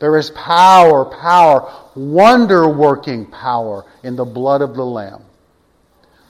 There 0.00 0.18
is 0.18 0.30
power, 0.30 1.04
power, 1.04 1.72
wonder 1.94 2.68
working 2.68 3.26
power 3.26 3.84
in 4.02 4.16
the 4.16 4.24
blood 4.24 4.60
of 4.60 4.74
the 4.74 4.84
Lamb. 4.84 5.22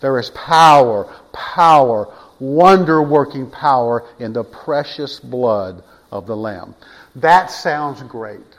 There 0.02 0.18
is 0.18 0.28
power, 0.34 1.10
power, 1.32 2.12
wonder 2.38 3.00
working 3.02 3.48
power 3.48 4.04
in 4.18 4.34
the 4.34 4.44
precious 4.44 5.18
blood 5.18 5.82
of 6.10 6.26
the 6.26 6.36
Lamb. 6.36 6.74
That 7.16 7.50
sounds 7.50 8.02
great. 8.02 8.51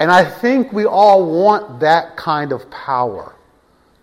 And 0.00 0.10
I 0.10 0.24
think 0.24 0.72
we 0.72 0.86
all 0.86 1.30
want 1.44 1.80
that 1.80 2.16
kind 2.16 2.52
of 2.52 2.70
power. 2.70 3.36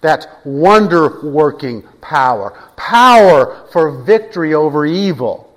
That 0.02 0.28
wonder 0.46 1.28
working 1.28 1.82
power. 2.02 2.52
Power 2.76 3.68
for 3.72 4.04
victory 4.04 4.54
over 4.54 4.86
evil. 4.86 5.52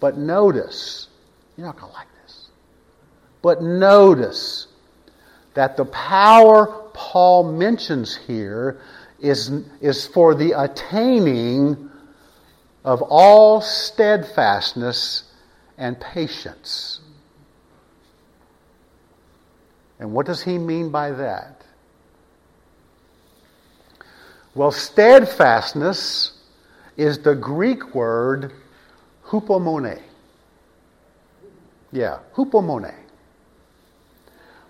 But 0.00 0.16
notice, 0.16 1.08
you're 1.56 1.66
not 1.66 1.78
going 1.78 1.92
to 1.92 1.98
like 1.98 2.08
this. 2.24 2.48
But 3.42 3.62
notice 3.62 4.66
that 5.52 5.76
the 5.76 5.84
power 5.84 6.88
Paul 6.94 7.52
mentions 7.52 8.16
here 8.16 8.80
is, 9.18 9.50
is 9.82 10.06
for 10.06 10.34
the 10.34 10.52
attaining 10.52 11.90
of 12.86 13.02
all 13.02 13.60
steadfastness 13.60 15.24
and 15.76 16.00
patience. 16.00 17.00
And 20.00 20.12
what 20.12 20.24
does 20.24 20.42
he 20.42 20.56
mean 20.56 20.90
by 20.90 21.12
that? 21.12 21.62
Well, 24.54 24.72
steadfastness 24.72 26.32
is 26.96 27.18
the 27.18 27.34
Greek 27.34 27.94
word 27.94 28.52
hupomone. 29.26 30.00
Yeah, 31.92 32.18
hupomone. 32.34 32.94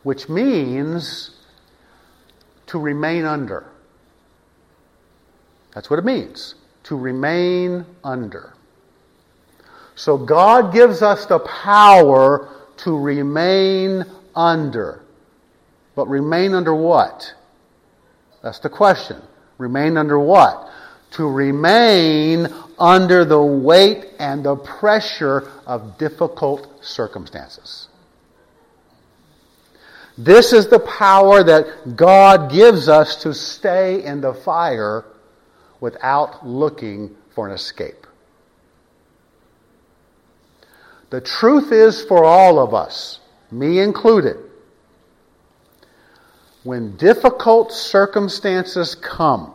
Which 0.03 0.29
means 0.29 1.31
to 2.66 2.79
remain 2.79 3.25
under. 3.25 3.66
That's 5.75 5.88
what 5.88 5.99
it 5.99 6.05
means. 6.05 6.57
To 6.85 6.97
remain 6.97 7.87
under. 8.03 8.55
So 9.95 10.16
God 10.19 10.73
gives 10.73 11.03
us 11.03 11.27
the 11.27 11.38
power 11.38 12.49
to 12.79 12.99
remain 12.99 14.05
under. 14.35 15.03
But 15.94 16.09
remain 16.09 16.55
under 16.55 16.74
what? 16.74 17.35
That's 18.42 18.61
the 18.61 18.70
question. 18.70 19.20
Remain 19.59 19.96
under 19.96 20.18
what? 20.18 20.70
To 21.12 21.29
remain 21.29 22.48
under 22.79 23.24
the 23.24 23.42
weight 23.42 24.07
and 24.18 24.44
the 24.44 24.57
pressure 24.57 25.50
of 25.66 25.98
difficult 25.98 26.85
circumstances. 26.85 27.88
This 30.16 30.53
is 30.53 30.68
the 30.68 30.81
power 30.81 31.42
that 31.42 31.96
God 31.96 32.50
gives 32.50 32.88
us 32.88 33.22
to 33.22 33.33
stay 33.33 34.05
in 34.05 34.20
the 34.20 34.35
fire 34.35 35.05
without 35.81 36.46
looking 36.46 37.16
for 37.35 37.48
an 37.48 37.55
escape. 37.55 38.07
The 41.11 41.20
truth 41.20 41.72
is 41.72 42.05
for 42.05 42.24
all 42.24 42.59
of 42.59 42.72
us, 42.72 43.20
me 43.50 43.81
included, 43.81 44.37
when 46.62 46.96
difficult 46.96 47.73
circumstances 47.73 48.94
come, 48.94 49.55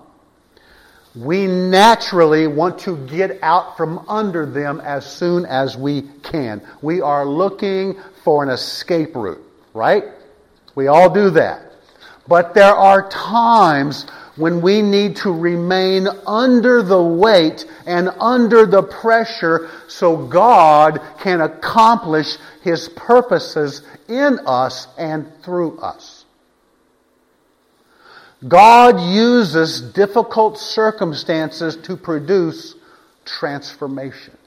we 1.15 1.47
naturally 1.47 2.47
want 2.47 2.79
to 2.79 2.97
get 3.07 3.39
out 3.41 3.77
from 3.77 3.99
under 4.09 4.45
them 4.45 4.81
as 4.81 5.05
soon 5.05 5.45
as 5.45 5.77
we 5.77 6.01
can. 6.23 6.61
We 6.81 7.01
are 7.01 7.25
looking 7.25 7.95
for 8.23 8.43
an 8.43 8.49
escape 8.49 9.15
route. 9.15 9.41
right? 9.73 10.05
We 10.73 10.87
all 10.87 11.13
do 11.13 11.29
that. 11.31 11.71
But 12.27 12.53
there 12.53 12.73
are 12.73 13.07
times 13.09 14.05
when 14.35 14.61
we 14.61 14.81
need 14.81 15.17
to 15.17 15.31
remain 15.31 16.07
under 16.25 16.81
the 16.81 17.01
weight 17.01 17.65
and 17.85 18.09
under 18.19 18.65
the 18.65 18.83
pressure 18.83 19.69
so 19.87 20.17
God 20.17 20.99
can 21.19 21.41
accomplish 21.41 22.37
His 22.61 22.89
purposes 22.89 23.83
in 24.07 24.39
us 24.45 24.87
and 24.97 25.31
through 25.43 25.79
us. 25.79 26.14
God 28.47 28.99
uses 28.99 29.81
difficult 29.81 30.57
circumstances 30.59 31.77
to 31.77 31.97
produce 31.97 32.75
transformation. 33.23 34.37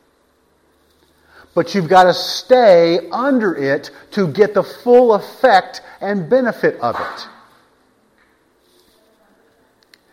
But 1.55 1.75
you've 1.75 1.89
got 1.89 2.05
to 2.05 2.15
stay 2.15 3.09
under 3.11 3.55
it 3.57 3.91
to 4.13 4.29
get 4.29 4.55
the 4.55 4.63
full 4.63 5.15
effect 5.15 5.81
and 6.01 6.31
benefit 6.31 6.79
of 6.81 6.95
it. 7.01 7.29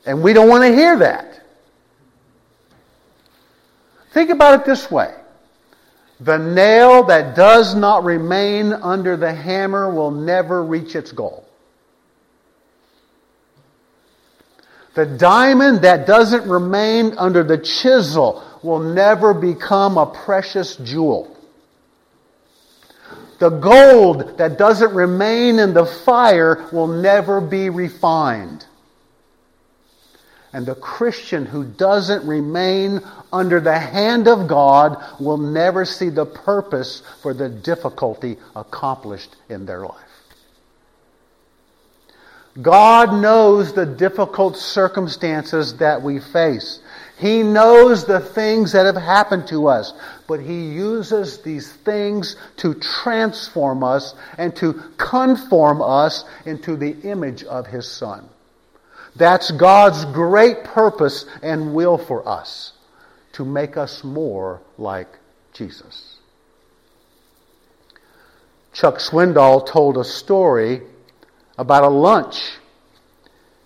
And 0.08 0.24
we 0.24 0.34
don't 0.34 0.50
want 0.50 0.64
to 0.64 0.74
hear 0.74 0.98
that. 1.00 1.42
Think 4.14 4.30
about 4.30 4.62
it 4.62 4.66
this 4.66 4.90
way. 4.90 5.14
The 6.22 6.38
nail 6.38 7.04
that 7.04 7.36
does 7.36 7.76
not 7.76 8.04
remain 8.06 8.72
under 8.72 9.18
the 9.18 9.34
hammer 9.34 9.94
will 9.94 10.12
never 10.12 10.64
reach 10.64 10.96
its 10.96 11.12
goal. 11.12 11.45
The 14.96 15.06
diamond 15.06 15.82
that 15.82 16.08
doesn't 16.08 16.50
remain 16.50 17.18
under 17.18 17.44
the 17.44 17.58
chisel 17.58 18.42
will 18.64 18.80
never 18.80 19.34
become 19.34 19.98
a 19.98 20.06
precious 20.06 20.78
jewel. 20.78 21.36
The 23.40 23.50
gold 23.50 24.38
that 24.38 24.58
doesn't 24.58 24.94
remain 24.94 25.60
in 25.60 25.74
the 25.74 25.86
fire 25.86 26.66
will 26.72 26.88
never 26.88 27.42
be 27.42 27.70
refined. 27.70 28.66
And 30.54 30.66
the 30.66 30.76
Christian 30.76 31.46
who 31.46 31.66
doesn't 31.66 32.26
remain 32.26 33.02
under 33.34 33.60
the 33.60 33.78
hand 33.78 34.30
of 34.30 34.48
God 34.48 35.04
will 35.20 35.38
never 35.38 35.84
see 35.84 36.08
the 36.08 36.26
purpose 36.26 37.04
for 37.22 37.34
the 37.34 37.50
difficulty 37.50 38.38
accomplished 38.56 39.36
in 39.50 39.66
their 39.66 39.82
life. 39.82 40.05
God 42.62 43.22
knows 43.22 43.74
the 43.74 43.86
difficult 43.86 44.56
circumstances 44.56 45.76
that 45.78 46.02
we 46.02 46.20
face. 46.20 46.80
He 47.18 47.44
knows 47.44 48.06
the 48.06 48.20
things 48.20 48.72
that 48.72 48.86
have 48.86 48.96
happened 48.96 49.48
to 49.48 49.68
us, 49.68 49.94
but 50.28 50.40
He 50.40 50.68
uses 50.72 51.42
these 51.42 51.72
things 51.72 52.38
to 52.58 52.74
transform 52.76 53.84
us 53.84 54.16
and 54.38 54.56
to 54.58 54.74
conform 54.98 55.82
us 55.82 56.24
into 56.46 56.78
the 56.78 56.92
image 57.02 57.44
of 57.44 57.68
His 57.68 57.90
Son. 57.90 58.30
That's 59.18 59.52
God's 59.52 60.06
great 60.06 60.64
purpose 60.64 61.26
and 61.42 61.74
will 61.74 61.98
for 61.98 62.28
us 62.28 62.74
to 63.34 63.44
make 63.46 63.76
us 63.76 64.04
more 64.04 64.62
like 64.78 65.10
Jesus. 65.54 66.16
Chuck 68.72 68.96
Swindoll 68.96 69.66
told 69.66 69.98
a 69.98 70.04
story 70.04 70.82
about 71.58 71.84
a 71.84 71.90
lunch 71.90 72.42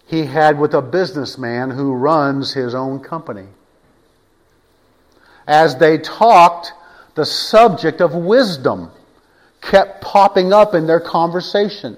he 0.06 0.25
had 0.25 0.60
with 0.60 0.73
a 0.73 0.82
businessman 0.82 1.69
who 1.69 1.93
runs 1.93 2.54
his 2.54 2.73
own 2.73 2.99
company. 2.99 3.47
As 5.47 5.78
they 5.78 5.97
talked, 5.97 6.73
the 7.15 7.25
subject 7.25 8.02
of 8.02 8.13
wisdom 8.13 8.91
kept 9.62 10.02
popping 10.02 10.54
up 10.54 10.73
in 10.73 10.88
their 10.88 10.99
conversation. 10.99 11.97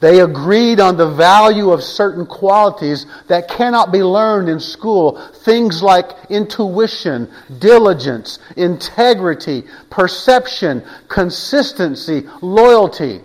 They 0.00 0.20
agreed 0.20 0.78
on 0.78 0.96
the 0.96 1.10
value 1.10 1.70
of 1.70 1.82
certain 1.82 2.26
qualities 2.26 3.06
that 3.28 3.48
cannot 3.48 3.92
be 3.92 4.02
learned 4.02 4.48
in 4.48 4.60
school. 4.60 5.18
Things 5.44 5.82
like 5.82 6.10
intuition, 6.28 7.32
diligence, 7.58 8.38
integrity, 8.56 9.64
perception, 9.88 10.84
consistency, 11.08 12.28
loyalty. 12.42 13.22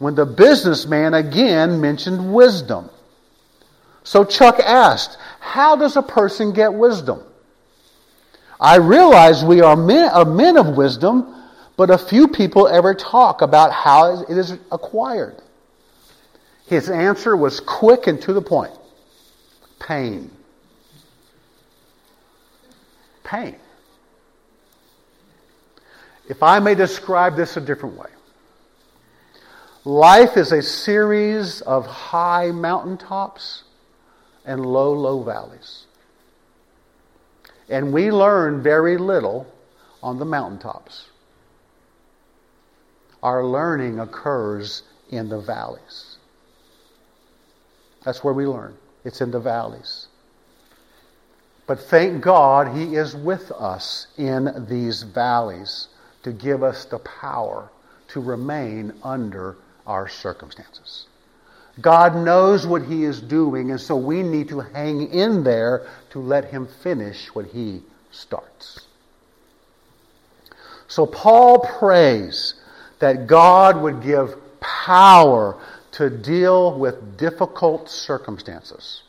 When 0.00 0.14
the 0.14 0.24
businessman 0.24 1.12
again 1.12 1.78
mentioned 1.78 2.32
wisdom. 2.32 2.88
So 4.02 4.24
Chuck 4.24 4.58
asked, 4.58 5.18
How 5.40 5.76
does 5.76 5.94
a 5.94 6.02
person 6.02 6.54
get 6.54 6.72
wisdom? 6.72 7.22
I 8.58 8.76
realize 8.76 9.44
we 9.44 9.60
are 9.60 9.76
men, 9.76 10.10
are 10.10 10.24
men 10.24 10.56
of 10.56 10.74
wisdom, 10.74 11.34
but 11.76 11.90
a 11.90 11.98
few 11.98 12.28
people 12.28 12.66
ever 12.66 12.94
talk 12.94 13.42
about 13.42 13.72
how 13.72 14.22
it 14.22 14.38
is 14.38 14.52
acquired. 14.72 15.36
His 16.66 16.88
answer 16.88 17.36
was 17.36 17.60
quick 17.60 18.06
and 18.06 18.20
to 18.22 18.32
the 18.32 18.40
point 18.40 18.72
pain. 19.80 20.30
Pain. 23.22 23.56
If 26.26 26.42
I 26.42 26.58
may 26.58 26.74
describe 26.74 27.36
this 27.36 27.58
a 27.58 27.60
different 27.60 27.98
way, 27.98 28.08
life 29.84 30.36
is 30.36 30.52
a 30.52 30.62
series 30.62 31.60
of 31.62 31.86
high 31.86 32.50
mountaintops 32.50 33.64
and 34.44 34.64
low, 34.64 34.92
low 34.92 35.22
valleys. 35.22 35.86
And 37.68 37.92
we 37.92 38.10
learn 38.10 38.62
very 38.62 38.96
little 38.96 39.46
on 40.02 40.18
the 40.18 40.24
mountaintops. 40.24 41.08
Our 43.22 43.44
learning 43.44 44.00
occurs 44.00 44.82
in 45.10 45.28
the 45.28 45.40
valleys. 45.40 46.16
That's 48.04 48.24
where 48.24 48.34
we 48.34 48.46
learn. 48.46 48.74
It's 49.04 49.20
in 49.20 49.30
the 49.30 49.40
valleys. 49.40 50.08
But 51.66 51.78
thank 51.78 52.22
God 52.22 52.76
He 52.76 52.96
is 52.96 53.14
with 53.14 53.52
us 53.52 54.08
in 54.16 54.66
these 54.68 55.02
valleys 55.02 55.88
to 56.22 56.32
give 56.32 56.62
us 56.62 56.84
the 56.84 56.98
power 56.98 57.70
to 58.08 58.20
remain 58.20 58.92
under 59.04 59.56
our 59.86 60.08
circumstances. 60.08 61.06
God 61.80 62.16
knows 62.16 62.66
what 62.66 62.82
He 62.82 63.04
is 63.04 63.20
doing, 63.20 63.70
and 63.70 63.80
so 63.80 63.96
we 63.96 64.22
need 64.22 64.48
to 64.48 64.60
hang 64.60 65.12
in 65.12 65.44
there 65.44 65.86
to 66.10 66.18
let 66.18 66.46
Him 66.46 66.66
finish 66.82 67.28
what 67.34 67.46
He 67.46 67.82
starts. 68.10 68.86
So 70.88 71.06
Paul 71.06 71.60
prays 71.60 72.54
that 72.98 73.26
God 73.26 73.80
would 73.80 74.02
give 74.02 74.34
power 74.60 75.60
to 75.92 76.10
deal 76.10 76.78
with 76.78 77.16
difficult 77.16 77.88
circumstances. 77.88 79.02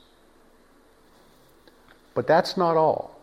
But 2.14 2.28
that's 2.28 2.58
not 2.58 2.78
all. 2.78 3.20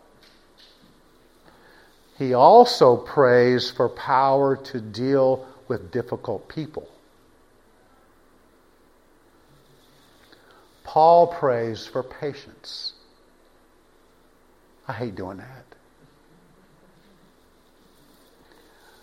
He 2.19 2.35
also 2.35 2.97
prays 2.97 3.71
for 3.71 3.89
power 3.89 4.57
to 4.57 4.81
deal 4.81 5.47
with 5.69 5.93
difficult 5.93 6.49
people. 6.49 6.89
Paul 10.89 11.27
prays 11.27 11.87
for 11.87 12.03
patience. 12.03 12.95
I 14.87 14.95
hate 14.95 15.15
doing 15.15 15.37
that. 15.37 15.65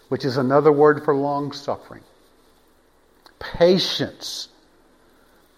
Which 0.09 0.25
is 0.25 0.37
another 0.37 0.71
word 0.71 1.05
for 1.05 1.15
long 1.15 1.51
suffering 1.51 2.01
patience 3.39 4.47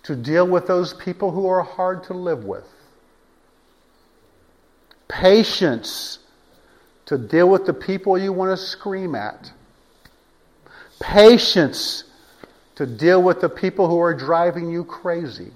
to 0.03 0.17
deal 0.17 0.45
with 0.45 0.67
those 0.67 0.93
people 0.93 1.31
who 1.31 1.47
are 1.47 1.63
hard 1.63 2.03
to 2.05 2.13
live 2.13 2.43
with. 2.43 2.67
Patience 5.07 6.19
to 7.05 7.17
deal 7.17 7.47
with 7.47 7.65
the 7.65 7.73
people 7.73 8.17
you 8.17 8.33
want 8.33 8.51
to 8.51 8.57
scream 8.57 9.15
at. 9.15 9.49
Patience 10.99 12.03
to 12.75 12.85
deal 12.85 13.23
with 13.23 13.39
the 13.39 13.47
people 13.47 13.87
who 13.87 14.01
are 14.01 14.13
driving 14.13 14.69
you 14.69 14.83
crazy. 14.83 15.53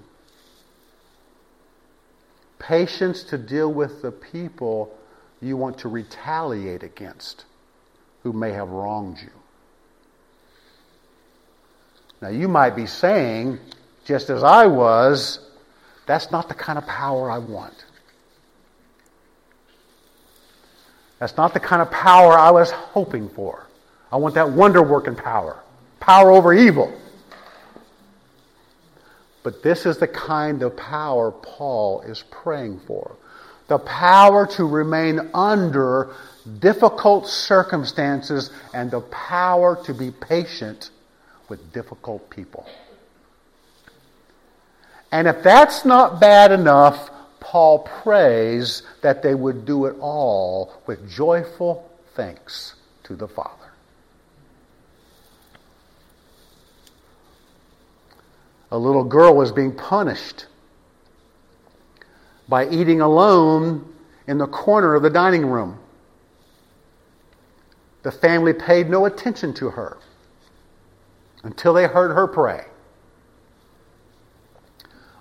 Patience 2.62 3.24
to 3.24 3.38
deal 3.38 3.72
with 3.72 4.02
the 4.02 4.12
people 4.12 4.96
you 5.40 5.56
want 5.56 5.78
to 5.78 5.88
retaliate 5.88 6.84
against 6.84 7.44
who 8.22 8.32
may 8.32 8.52
have 8.52 8.68
wronged 8.68 9.18
you. 9.20 9.30
Now, 12.20 12.28
you 12.28 12.46
might 12.46 12.76
be 12.76 12.86
saying, 12.86 13.58
just 14.04 14.30
as 14.30 14.44
I 14.44 14.68
was, 14.68 15.40
that's 16.06 16.30
not 16.30 16.48
the 16.48 16.54
kind 16.54 16.78
of 16.78 16.86
power 16.86 17.28
I 17.28 17.38
want. 17.38 17.84
That's 21.18 21.36
not 21.36 21.54
the 21.54 21.60
kind 21.60 21.82
of 21.82 21.90
power 21.90 22.38
I 22.38 22.52
was 22.52 22.70
hoping 22.70 23.28
for. 23.28 23.66
I 24.12 24.16
want 24.16 24.36
that 24.36 24.50
wonder 24.50 24.82
working 24.82 25.16
power, 25.16 25.60
power 25.98 26.30
over 26.30 26.54
evil. 26.54 26.92
But 29.42 29.62
this 29.62 29.86
is 29.86 29.98
the 29.98 30.08
kind 30.08 30.62
of 30.62 30.76
power 30.76 31.32
Paul 31.32 32.02
is 32.02 32.22
praying 32.30 32.80
for 32.86 33.16
the 33.72 33.78
power 33.78 34.46
to 34.46 34.66
remain 34.66 35.30
under 35.32 36.14
difficult 36.58 37.26
circumstances 37.26 38.50
and 38.74 38.90
the 38.90 39.00
power 39.00 39.82
to 39.84 39.94
be 39.94 40.10
patient 40.10 40.90
with 41.48 41.72
difficult 41.72 42.28
people. 42.28 42.66
And 45.10 45.26
if 45.26 45.42
that's 45.42 45.86
not 45.86 46.20
bad 46.20 46.52
enough, 46.52 47.10
Paul 47.40 47.80
prays 47.80 48.82
that 49.00 49.22
they 49.22 49.34
would 49.34 49.64
do 49.64 49.86
it 49.86 49.96
all 50.00 50.74
with 50.86 51.10
joyful 51.10 51.90
thanks 52.14 52.74
to 53.04 53.16
the 53.16 53.28
Father. 53.28 53.61
A 58.72 58.78
little 58.78 59.04
girl 59.04 59.36
was 59.36 59.52
being 59.52 59.70
punished 59.70 60.46
by 62.48 62.66
eating 62.70 63.02
alone 63.02 63.86
in 64.26 64.38
the 64.38 64.46
corner 64.46 64.94
of 64.94 65.02
the 65.02 65.10
dining 65.10 65.44
room. 65.44 65.78
The 68.02 68.10
family 68.10 68.54
paid 68.54 68.88
no 68.88 69.04
attention 69.04 69.52
to 69.54 69.68
her 69.68 69.98
until 71.42 71.74
they 71.74 71.86
heard 71.86 72.14
her 72.14 72.26
pray. 72.26 72.64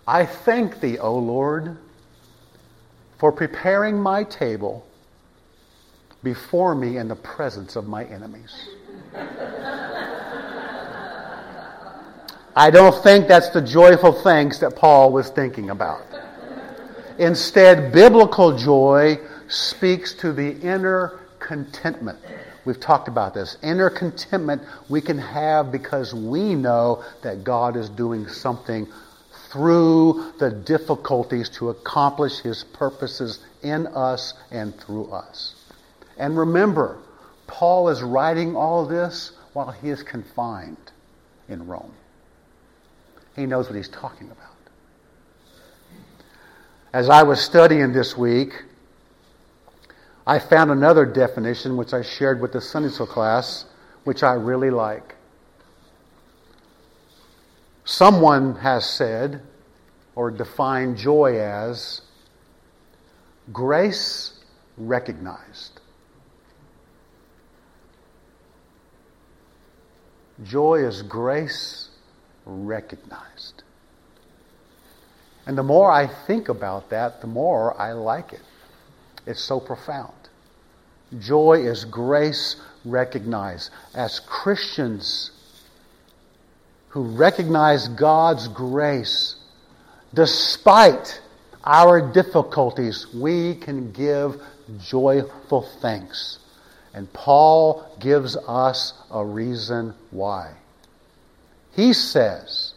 I 0.08 0.26
thank 0.26 0.80
thee, 0.80 0.98
O 0.98 1.14
Lord, 1.14 1.78
for 3.18 3.34
preparing 3.34 3.98
my 4.00 4.24
table 4.24 4.88
before 6.24 6.74
me 6.74 6.96
in 6.96 7.10
the 7.10 7.18
presence 7.18 7.76
of 7.76 7.86
my 7.86 8.06
enemies. 8.06 8.70
I 12.62 12.70
don't 12.70 12.94
think 13.02 13.28
that's 13.28 13.50
the 13.50 13.62
joyful 13.64 14.12
thanks 14.12 14.60
that 14.60 14.76
Paul 14.76 15.12
was 15.12 15.32
thinking 15.32 15.72
about. 15.72 16.06
Instead, 17.18 17.92
biblical 17.92 18.56
joy 18.56 19.18
speaks 19.48 20.14
to 20.22 20.32
the 20.32 20.60
inner 20.60 21.22
contentment. 21.40 22.20
We've 22.64 22.80
talked 22.80 23.08
about 23.08 23.34
this. 23.34 23.58
Inner 23.64 23.90
contentment 23.90 24.62
we 24.90 25.02
can 25.02 25.18
have 25.18 25.72
because 25.72 26.14
we 26.14 26.54
know 26.54 27.04
that 27.24 27.44
God 27.44 27.76
is 27.76 27.90
doing 27.90 28.28
something 28.28 28.86
through 29.50 30.34
the 30.38 30.52
difficulties 30.52 31.50
to 31.58 31.72
accomplish 31.72 32.42
His 32.42 32.64
purposes 32.64 33.40
in 33.64 33.88
us 33.88 34.36
and 34.52 34.80
through 34.80 35.10
us. 35.10 35.56
And 36.16 36.38
remember, 36.38 37.00
Paul 37.48 37.90
is 37.90 38.04
writing 38.04 38.56
all 38.56 38.86
this 38.86 39.32
while 39.54 39.72
he 39.72 39.90
is 39.90 40.04
confined 40.04 40.92
in 41.50 41.66
Rome. 41.66 41.92
He 43.36 43.46
knows 43.46 43.68
what 43.68 43.76
he's 43.76 43.90
talking 43.90 44.30
about. 44.30 44.48
As 46.94 47.10
I 47.10 47.24
was 47.24 47.40
studying 47.40 47.94
this 47.94 48.18
week, 48.18 48.64
I 50.28 50.40
found 50.40 50.72
another 50.72 51.06
definition 51.06 51.78
which 51.78 51.94
I 51.94 52.02
shared 52.02 52.42
with 52.42 52.52
the 52.52 52.62
Sunday 52.62 52.90
school 52.90 53.08
class, 53.08 53.66
which 54.04 54.24
I 54.24 54.34
really 54.34 54.70
like. 54.70 55.16
Someone 57.86 58.56
has 58.56 58.86
said 58.86 59.42
or 60.16 60.30
defined 60.30 60.98
joy 60.98 61.40
as 61.40 62.02
grace 63.54 64.40
recognized. 64.78 65.80
Joy 70.44 70.86
is 70.86 71.02
grace 71.04 71.91
recognized. 72.52 73.64
And 75.46 75.58
the 75.58 75.64
more 75.64 75.92
I 75.92 76.08
think 76.28 76.50
about 76.50 76.90
that, 76.90 77.22
the 77.22 77.28
more 77.28 77.80
I 77.80 77.94
like 77.94 78.34
it. 78.34 78.42
It's 79.26 79.42
so 79.42 79.60
profound. 79.60 80.14
Joy 81.20 81.66
is 81.66 81.86
grace 81.86 82.56
recognized. 82.86 83.72
As 83.94 84.20
Christians 84.20 85.32
who 86.90 87.04
recognize 87.04 87.88
God's 87.88 88.48
grace, 88.48 89.36
despite 90.14 91.22
our 91.64 92.02
difficulties, 92.12 93.08
we 93.14 93.56
can 93.56 93.92
give 93.92 94.42
joyful 94.80 95.68
thanks. 95.82 96.40
And 96.94 97.12
Paul 97.14 97.86
gives 98.00 98.36
us 98.36 98.94
a 99.10 99.24
reason 99.24 99.94
why. 100.12 100.54
He 101.74 101.94
says, 101.94 102.74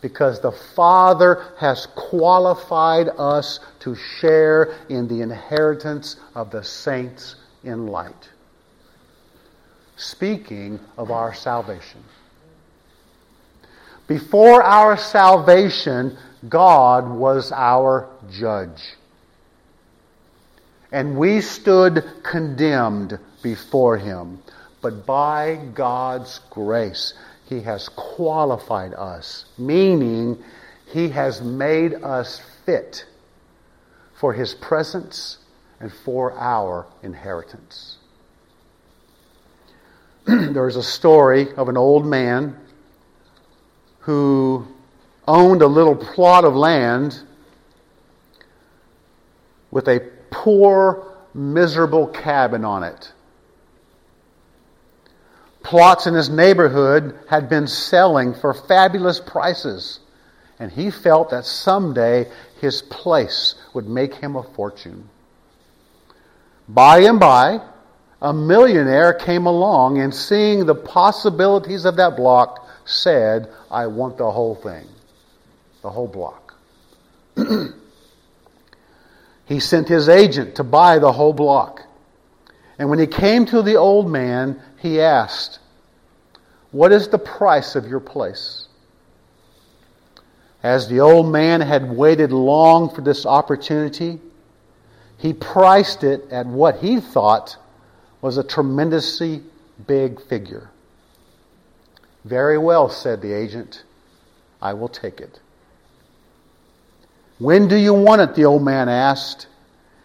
because 0.00 0.40
the 0.40 0.52
Father 0.52 1.42
has 1.58 1.86
qualified 1.94 3.08
us 3.08 3.58
to 3.80 3.94
share 3.94 4.74
in 4.90 5.08
the 5.08 5.22
inheritance 5.22 6.16
of 6.34 6.50
the 6.50 6.62
saints 6.62 7.36
in 7.62 7.86
light. 7.86 8.28
Speaking 9.96 10.78
of 10.98 11.10
our 11.10 11.32
salvation. 11.32 12.04
Before 14.06 14.62
our 14.62 14.98
salvation, 14.98 16.18
God 16.48 17.08
was 17.08 17.50
our 17.52 18.10
judge. 18.30 18.82
And 20.92 21.16
we 21.16 21.40
stood 21.40 22.04
condemned 22.22 23.18
before 23.42 23.96
him. 23.96 24.42
But 24.82 25.06
by 25.06 25.56
God's 25.74 26.40
grace, 26.50 27.14
he 27.48 27.60
has 27.60 27.88
qualified 27.90 28.94
us, 28.94 29.44
meaning 29.58 30.42
He 30.86 31.10
has 31.10 31.42
made 31.42 31.94
us 31.94 32.40
fit 32.64 33.04
for 34.14 34.32
His 34.32 34.54
presence 34.54 35.38
and 35.80 35.92
for 35.92 36.32
our 36.38 36.86
inheritance. 37.02 37.98
There's 40.26 40.76
a 40.76 40.82
story 40.82 41.52
of 41.54 41.68
an 41.68 41.76
old 41.76 42.06
man 42.06 42.56
who 44.00 44.66
owned 45.28 45.62
a 45.62 45.66
little 45.66 45.96
plot 45.96 46.44
of 46.44 46.54
land 46.54 47.20
with 49.70 49.88
a 49.88 50.00
poor, 50.30 51.14
miserable 51.34 52.06
cabin 52.06 52.64
on 52.64 52.84
it 52.84 53.13
plots 55.64 56.06
in 56.06 56.14
his 56.14 56.30
neighborhood 56.30 57.18
had 57.28 57.48
been 57.48 57.66
selling 57.66 58.34
for 58.34 58.54
fabulous 58.54 59.18
prices. 59.18 59.98
And 60.60 60.70
he 60.70 60.92
felt 60.92 61.30
that 61.30 61.44
someday 61.44 62.30
his 62.60 62.82
place 62.82 63.56
would 63.72 63.88
make 63.88 64.14
him 64.14 64.36
a 64.36 64.44
fortune. 64.44 65.08
By 66.68 67.00
and 67.00 67.18
by, 67.18 67.60
a 68.22 68.32
millionaire 68.32 69.12
came 69.12 69.46
along 69.46 69.98
and 69.98 70.14
seeing 70.14 70.64
the 70.64 70.74
possibilities 70.74 71.84
of 71.84 71.96
that 71.96 72.16
block 72.16 72.68
said, 72.84 73.50
I 73.70 73.88
want 73.88 74.18
the 74.18 74.30
whole 74.30 74.54
thing, 74.54 74.86
the 75.82 75.90
whole 75.90 76.06
block. 76.06 76.54
he 79.46 79.60
sent 79.60 79.88
his 79.88 80.08
agent 80.08 80.56
to 80.56 80.64
buy 80.64 80.98
the 80.98 81.12
whole 81.12 81.32
block. 81.32 81.82
And 82.78 82.88
when 82.90 82.98
he 82.98 83.06
came 83.06 83.46
to 83.46 83.62
the 83.62 83.76
old 83.76 84.10
man, 84.10 84.60
he 84.84 85.00
asked, 85.00 85.60
What 86.70 86.92
is 86.92 87.08
the 87.08 87.18
price 87.18 87.74
of 87.74 87.88
your 87.88 88.00
place? 88.00 88.68
As 90.62 90.88
the 90.88 91.00
old 91.00 91.32
man 91.32 91.62
had 91.62 91.90
waited 91.90 92.32
long 92.32 92.94
for 92.94 93.00
this 93.00 93.24
opportunity, 93.24 94.20
he 95.16 95.32
priced 95.32 96.04
it 96.04 96.30
at 96.30 96.46
what 96.46 96.80
he 96.80 97.00
thought 97.00 97.56
was 98.20 98.36
a 98.36 98.44
tremendously 98.44 99.42
big 99.86 100.20
figure. 100.20 100.68
Very 102.26 102.58
well, 102.58 102.90
said 102.90 103.22
the 103.22 103.32
agent. 103.32 103.84
I 104.60 104.74
will 104.74 104.88
take 104.88 105.18
it. 105.18 105.40
When 107.38 107.68
do 107.68 107.76
you 107.76 107.94
want 107.94 108.20
it? 108.20 108.34
the 108.34 108.44
old 108.44 108.62
man 108.62 108.90
asked. 108.90 109.46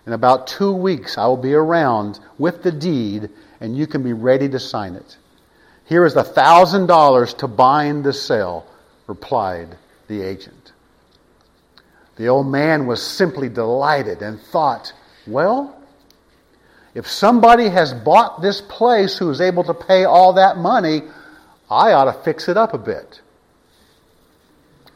In 0.08 0.14
about 0.14 0.48
two 0.48 0.72
weeks, 0.72 1.18
I 1.18 1.28
will 1.28 1.38
be 1.38 1.54
around 1.54 2.20
with 2.38 2.64
the 2.64 2.72
deed, 2.72 3.30
and 3.60 3.78
you 3.78 3.88
can 3.88 4.04
be 4.04 4.14
ready 4.14 4.50
to 4.50 4.60
sign 4.60 4.96
it. 4.96 5.18
Here 5.86 6.06
is 6.06 6.16
a 6.16 6.24
thousand 6.24 6.88
dollars 6.88 7.34
to 7.36 7.48
bind 7.48 8.04
the 8.04 8.14
sale, 8.14 8.66
replied 9.08 9.78
the 10.08 10.22
agent. 10.22 10.72
The 12.16 12.28
old 12.28 12.48
man 12.48 12.86
was 12.86 13.02
simply 13.02 13.50
delighted 13.50 14.22
and 14.22 14.40
thought, 14.40 14.94
well, 15.26 15.76
if 16.94 17.08
somebody 17.08 17.70
has 17.70 17.94
bought 17.94 18.42
this 18.42 18.62
place 18.62 19.18
who 19.18 19.30
is 19.30 19.42
able 19.42 19.64
to 19.64 19.74
pay 19.74 20.04
all 20.04 20.34
that 20.34 20.58
money, 20.58 21.04
I 21.70 21.94
ought 21.94 22.06
to 22.06 22.24
fix 22.24 22.50
it 22.50 22.58
up 22.58 22.74
a 22.74 22.78
bit. 22.78 23.22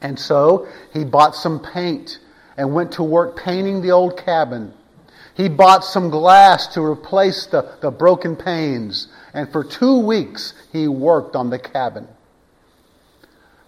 And 0.01 0.19
so 0.19 0.67
he 0.91 1.05
bought 1.05 1.35
some 1.35 1.59
paint 1.59 2.19
and 2.57 2.73
went 2.73 2.93
to 2.93 3.03
work 3.03 3.37
painting 3.37 3.81
the 3.81 3.91
old 3.91 4.17
cabin. 4.17 4.73
He 5.35 5.49
bought 5.49 5.83
some 5.83 6.09
glass 6.09 6.67
to 6.75 6.81
replace 6.81 7.47
the, 7.47 7.75
the 7.81 7.89
broken 7.89 8.35
panes, 8.35 9.07
and 9.33 9.51
for 9.51 9.63
two 9.63 9.99
weeks 9.99 10.53
he 10.71 10.87
worked 10.87 11.35
on 11.35 11.49
the 11.49 11.59
cabin. 11.59 12.07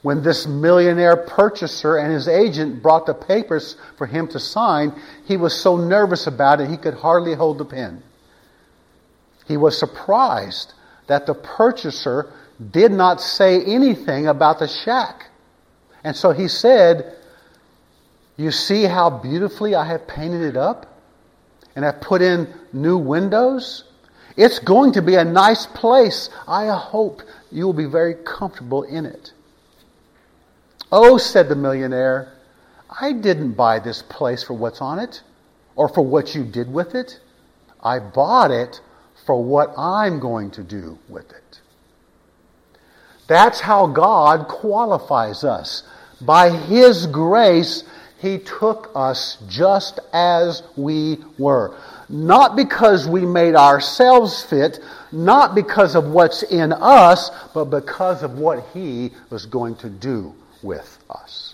When 0.04 0.21
this 0.21 0.45
millionaire 0.45 1.17
purchaser 1.17 1.97
and 1.97 2.13
his 2.13 2.28
agent 2.28 2.84
brought 2.84 3.08
the 3.08 3.15
papers 3.15 3.75
for 3.97 4.06
him 4.06 4.28
to 4.28 4.39
sign, 4.39 4.93
he 5.25 5.36
was 5.36 5.60
so 5.60 5.78
nervous 5.78 6.28
about 6.28 6.62
it 6.62 6.69
he 6.69 6.78
could 6.78 6.93
hardly 6.93 7.34
hold 7.34 7.58
the 7.58 7.65
pen. 7.65 8.04
He 9.47 9.58
was 9.58 9.78
surprised 9.78 10.73
that 11.08 11.25
the 11.25 11.34
purchaser 11.34 12.32
did 12.71 12.91
not 12.91 13.19
say 13.19 13.63
anything 13.63 14.28
about 14.28 14.60
the 14.60 14.67
shack. 14.67 15.25
And 16.04 16.15
so 16.15 16.32
he 16.32 16.47
said, 16.47 17.15
You 18.38 18.51
see 18.51 18.84
how 18.84 19.10
beautifully 19.10 19.73
I 19.73 19.86
have 19.86 20.08
painted 20.08 20.43
it 20.43 20.56
up? 20.56 20.94
And 21.75 21.83
have 21.83 22.01
put 22.01 22.21
in 22.21 22.53
new 22.73 22.97
windows? 22.97 23.83
It's 24.38 24.59
going 24.59 24.93
to 24.93 25.01
be 25.01 25.15
a 25.15 25.25
nice 25.25 25.65
place. 25.65 26.29
I 26.47 26.67
hope 26.67 27.21
you 27.51 27.65
will 27.65 27.73
be 27.73 27.85
very 27.85 28.15
comfortable 28.25 28.83
in 28.83 29.05
it. 29.05 29.33
Oh, 30.91 31.17
said 31.17 31.49
the 31.49 31.55
millionaire, 31.55 32.33
I 33.01 33.13
didn't 33.13 33.53
buy 33.53 33.79
this 33.79 34.01
place 34.01 34.43
for 34.43 34.53
what's 34.53 34.81
on 34.81 34.99
it 34.99 35.21
or 35.75 35.89
for 35.89 36.05
what 36.05 36.35
you 36.35 36.43
did 36.43 36.71
with 36.71 36.95
it. 36.95 37.19
I 37.81 37.99
bought 37.99 38.51
it 38.51 38.81
for 39.25 39.43
what 39.43 39.73
I'm 39.77 40.19
going 40.19 40.51
to 40.51 40.63
do 40.63 40.97
with 41.09 41.29
it. 41.31 41.61
That's 43.27 43.59
how 43.59 43.88
God 43.88 44.47
qualifies 44.47 45.43
us. 45.43 45.83
By 46.21 46.49
His 46.49 47.07
grace, 47.07 47.83
He 48.25 48.39
took 48.39 48.89
us 48.95 49.38
just 49.47 49.99
as 50.11 50.63
we 50.75 51.19
were. 51.38 51.77
Not 52.09 52.55
because 52.55 53.07
we 53.07 53.23
made 53.23 53.53
ourselves 53.53 54.41
fit, 54.41 54.79
not 55.11 55.53
because 55.53 55.93
of 55.93 56.09
what's 56.09 56.41
in 56.41 56.73
us, 56.73 57.29
but 57.53 57.65
because 57.65 58.23
of 58.23 58.39
what 58.39 58.65
He 58.73 59.11
was 59.29 59.45
going 59.45 59.75
to 59.75 59.91
do 59.91 60.33
with 60.63 60.97
us. 61.07 61.53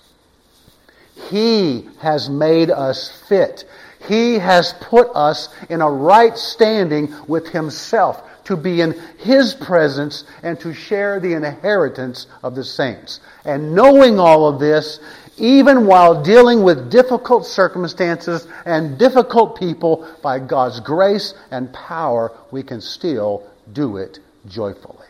He 1.29 1.89
has 1.99 2.29
made 2.29 2.69
us 2.69 3.11
fit. 3.27 3.65
He 4.07 4.35
has 4.35 4.71
put 4.79 5.09
us 5.13 5.49
in 5.69 5.81
a 5.81 5.91
right 5.91 6.37
standing 6.37 7.13
with 7.27 7.49
Himself 7.49 8.23
to 8.51 8.57
be 8.57 8.81
in 8.81 8.99
His 9.17 9.53
presence 9.55 10.25
and 10.43 10.59
to 10.59 10.73
share 10.73 11.19
the 11.19 11.33
inheritance 11.33 12.27
of 12.43 12.53
the 12.53 12.63
saints. 12.63 13.21
And 13.45 13.73
knowing 13.73 14.19
all 14.19 14.47
of 14.47 14.59
this, 14.59 14.99
even 15.37 15.85
while 15.87 16.21
dealing 16.21 16.61
with 16.63 16.91
difficult 16.91 17.45
circumstances 17.45 18.47
and 18.65 18.99
difficult 18.99 19.57
people, 19.57 20.07
by 20.21 20.39
God's 20.39 20.81
grace 20.81 21.33
and 21.49 21.73
power, 21.73 22.37
we 22.51 22.61
can 22.61 22.81
still 22.81 23.49
do 23.71 23.97
it 23.97 24.19
joyfully. 24.47 25.07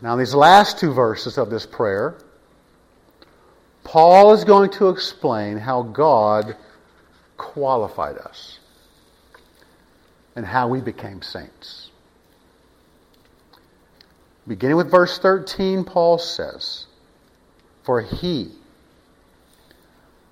Now, 0.00 0.14
these 0.16 0.34
last 0.34 0.78
two 0.78 0.92
verses 0.92 1.38
of 1.38 1.50
this 1.50 1.66
prayer, 1.66 2.14
Paul 3.82 4.34
is 4.34 4.44
going 4.44 4.70
to 4.72 4.90
explain 4.90 5.56
how 5.56 5.82
God 5.82 6.54
qualified 7.38 8.18
us 8.18 8.57
and 10.38 10.46
how 10.46 10.68
we 10.68 10.80
became 10.80 11.20
saints. 11.20 11.90
Beginning 14.46 14.76
with 14.76 14.88
verse 14.88 15.18
13, 15.18 15.82
Paul 15.82 16.16
says, 16.16 16.86
For 17.82 18.00
he 18.00 18.52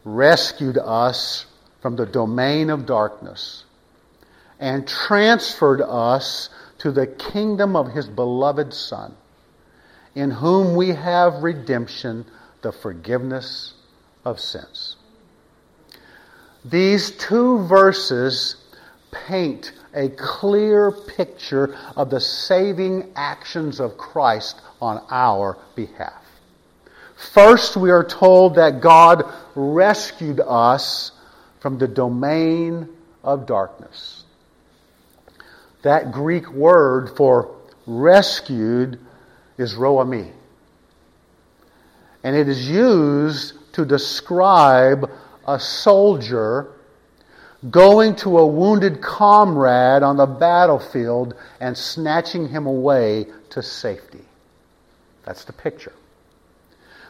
rescued 0.04 0.78
us 0.78 1.46
from 1.82 1.96
the 1.96 2.06
domain 2.06 2.70
of 2.70 2.86
darkness 2.86 3.64
and 4.60 4.86
transferred 4.86 5.82
us 5.82 6.50
to 6.78 6.92
the 6.92 7.08
kingdom 7.08 7.74
of 7.74 7.90
his 7.90 8.08
beloved 8.08 8.72
Son 8.72 9.12
in 10.14 10.30
whom 10.30 10.76
we 10.76 10.90
have 10.90 11.42
redemption, 11.42 12.24
the 12.62 12.70
forgiveness 12.70 13.74
of 14.24 14.38
sins. 14.38 14.94
These 16.64 17.10
two 17.10 17.66
verses 17.66 18.54
paint 19.10 19.72
a 19.96 20.10
clear 20.10 20.92
picture 20.92 21.76
of 21.96 22.10
the 22.10 22.20
saving 22.20 23.10
actions 23.16 23.80
of 23.80 23.96
Christ 23.96 24.60
on 24.80 25.02
our 25.10 25.56
behalf. 25.74 26.22
First, 27.16 27.76
we 27.78 27.90
are 27.90 28.04
told 28.04 28.56
that 28.56 28.82
God 28.82 29.24
rescued 29.54 30.38
us 30.38 31.12
from 31.60 31.78
the 31.78 31.88
domain 31.88 32.90
of 33.24 33.46
darkness. 33.46 34.24
That 35.82 36.12
Greek 36.12 36.50
word 36.52 37.16
for 37.16 37.56
rescued 37.86 39.00
is 39.56 39.74
rhuomai. 39.74 40.30
And 42.22 42.36
it 42.36 42.48
is 42.48 42.68
used 42.68 43.54
to 43.74 43.86
describe 43.86 45.10
a 45.46 45.58
soldier 45.58 46.75
going 47.70 48.16
to 48.16 48.38
a 48.38 48.46
wounded 48.46 49.00
comrade 49.00 50.02
on 50.02 50.16
the 50.16 50.26
battlefield 50.26 51.34
and 51.60 51.76
snatching 51.76 52.48
him 52.48 52.66
away 52.66 53.26
to 53.50 53.62
safety. 53.62 54.24
That's 55.24 55.44
the 55.44 55.52
picture. 55.52 55.92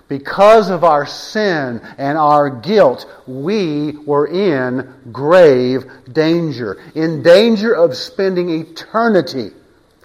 Because 0.09 0.71
of 0.71 0.85
our 0.85 1.05
sin 1.05 1.81
and 1.99 2.17
our 2.17 2.49
guilt, 2.49 3.07
we 3.27 3.93
were 4.07 4.29
in 4.29 4.95
grave 5.11 5.85
danger, 6.13 6.81
in 6.95 7.23
danger 7.23 7.75
of 7.75 7.97
spending 7.97 8.49
eternity 8.51 9.51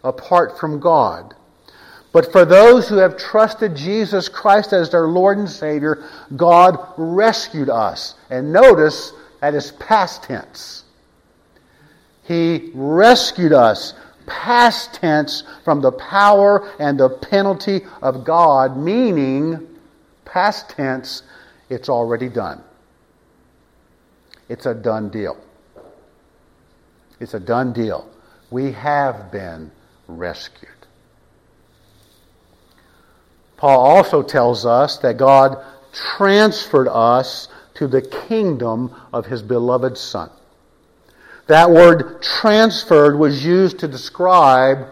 apart 0.04 0.60
from 0.60 0.80
God. 0.80 1.36
But 2.12 2.32
for 2.32 2.45
those 2.45 2.89
who 2.89 2.97
have 2.97 3.15
trusted 3.15 3.75
Jesus 3.75 4.27
Christ 4.27 4.73
as 4.73 4.89
their 4.89 5.08
Lord 5.08 5.38
and 5.38 5.49
Savior, 5.49 6.04
God 6.36 6.77
rescued 6.97 7.69
us. 7.69 8.15
And 8.30 8.51
notice 8.51 9.13
that 9.41 9.56
is 9.56 9.71
past 9.73 10.23
tense. 10.23 10.84
He 12.23 12.71
rescued 12.73 13.51
us, 13.51 13.93
past 14.25 14.93
tense, 14.93 15.43
from 15.63 15.82
the 15.82 15.91
power 15.91 16.71
and 16.80 16.99
the 16.99 17.10
penalty 17.10 17.82
of 18.01 18.23
God, 18.23 18.77
meaning, 18.77 19.67
past 20.23 20.69
tense, 20.69 21.23
it's 21.69 21.89
already 21.89 22.30
done. 22.30 22.63
It's 24.47 24.65
a 24.65 24.73
done 24.73 25.10
deal. 25.10 25.38
It's 27.19 27.34
a 27.34 27.39
done 27.39 27.73
deal. 27.73 28.10
We 28.51 28.71
have 28.73 29.32
been 29.32 29.71
rescued. 30.08 30.69
Paul 33.58 33.80
also 33.80 34.23
tells 34.23 34.65
us 34.65 34.97
that 34.99 35.17
God 35.17 35.63
transferred 35.93 36.88
us 36.88 37.47
to 37.75 37.88
the 37.88 38.01
kingdom 38.01 38.93
of 39.13 39.25
his 39.25 39.41
beloved 39.41 39.97
Son. 39.97 40.29
That 41.47 41.69
word 41.69 42.21
transferred 42.21 43.17
was 43.17 43.43
used 43.43 43.79
to 43.79 43.88
describe 43.88 44.88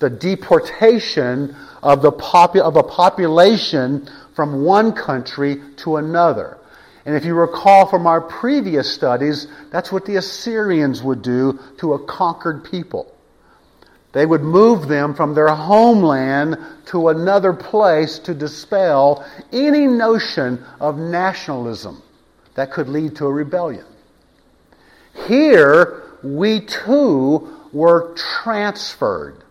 the 0.00 0.10
deportation 0.10 1.56
of, 1.82 2.02
the 2.02 2.12
popu- 2.12 2.60
of 2.60 2.76
a 2.76 2.82
population 2.82 4.08
from 4.34 4.64
one 4.64 4.92
country 4.92 5.62
to 5.78 5.96
another. 5.96 6.58
And 7.06 7.14
if 7.14 7.24
you 7.24 7.34
recall 7.34 7.86
from 7.86 8.06
our 8.06 8.20
previous 8.20 8.92
studies, 8.92 9.46
that's 9.70 9.92
what 9.92 10.04
the 10.04 10.16
Assyrians 10.16 11.02
would 11.02 11.22
do 11.22 11.58
to 11.78 11.94
a 11.94 12.04
conquered 12.04 12.64
people. 12.64 13.10
They 14.12 14.26
would 14.26 14.42
move 14.42 14.88
them 14.88 15.14
from 15.14 15.34
their 15.34 15.48
homeland 15.48 16.56
to 16.86 17.08
another 17.08 17.52
place 17.52 18.18
to 18.20 18.34
dispel 18.34 19.24
any 19.52 19.86
notion 19.86 20.64
of 20.80 20.98
nationalism 20.98 22.02
that 22.54 22.70
could 22.70 22.88
lead 22.88 23.16
to 23.16 23.26
a 23.26 23.32
rebellion. 23.32 23.84
Here, 25.26 26.02
we 26.22 26.60
too 26.60 27.48
were 27.72 28.14
transferred. 28.42 29.44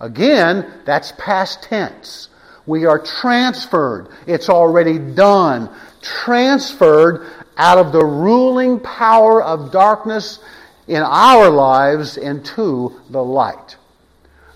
Again, 0.00 0.72
that's 0.84 1.12
past 1.18 1.62
tense. 1.62 2.28
We 2.66 2.84
are 2.84 2.98
transferred. 2.98 4.08
It's 4.26 4.48
already 4.48 4.98
done. 4.98 5.70
Transferred 6.02 7.26
out 7.56 7.78
of 7.78 7.92
the 7.92 8.04
ruling 8.04 8.78
power 8.80 9.42
of 9.42 9.72
darkness 9.72 10.38
in 10.86 11.02
our 11.02 11.50
lives 11.50 12.16
into 12.16 13.00
the 13.10 13.22
light. 13.22 13.76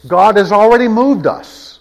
God 0.06 0.36
has 0.36 0.52
already 0.52 0.88
moved 0.88 1.26
us. 1.26 1.80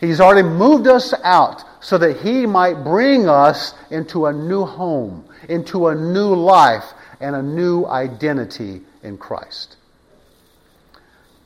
He's 0.00 0.20
already 0.20 0.46
moved 0.46 0.86
us 0.86 1.14
out 1.24 1.64
so 1.86 1.96
that 1.98 2.16
He 2.16 2.46
might 2.46 2.82
bring 2.82 3.28
us 3.28 3.72
into 3.92 4.26
a 4.26 4.32
new 4.32 4.64
home, 4.64 5.24
into 5.48 5.86
a 5.86 5.94
new 5.94 6.34
life, 6.34 6.82
and 7.20 7.36
a 7.36 7.42
new 7.42 7.86
identity 7.86 8.80
in 9.04 9.16
Christ. 9.16 9.76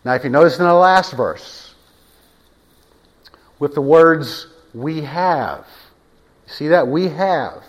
Now, 0.02 0.14
if 0.14 0.24
you 0.24 0.30
notice 0.30 0.58
in 0.58 0.64
the 0.64 0.72
last 0.72 1.12
verse, 1.12 1.74
with 3.58 3.74
the 3.74 3.82
words, 3.82 4.46
we 4.72 5.02
have, 5.02 5.66
see 6.46 6.68
that? 6.68 6.88
We 6.88 7.08
have. 7.08 7.62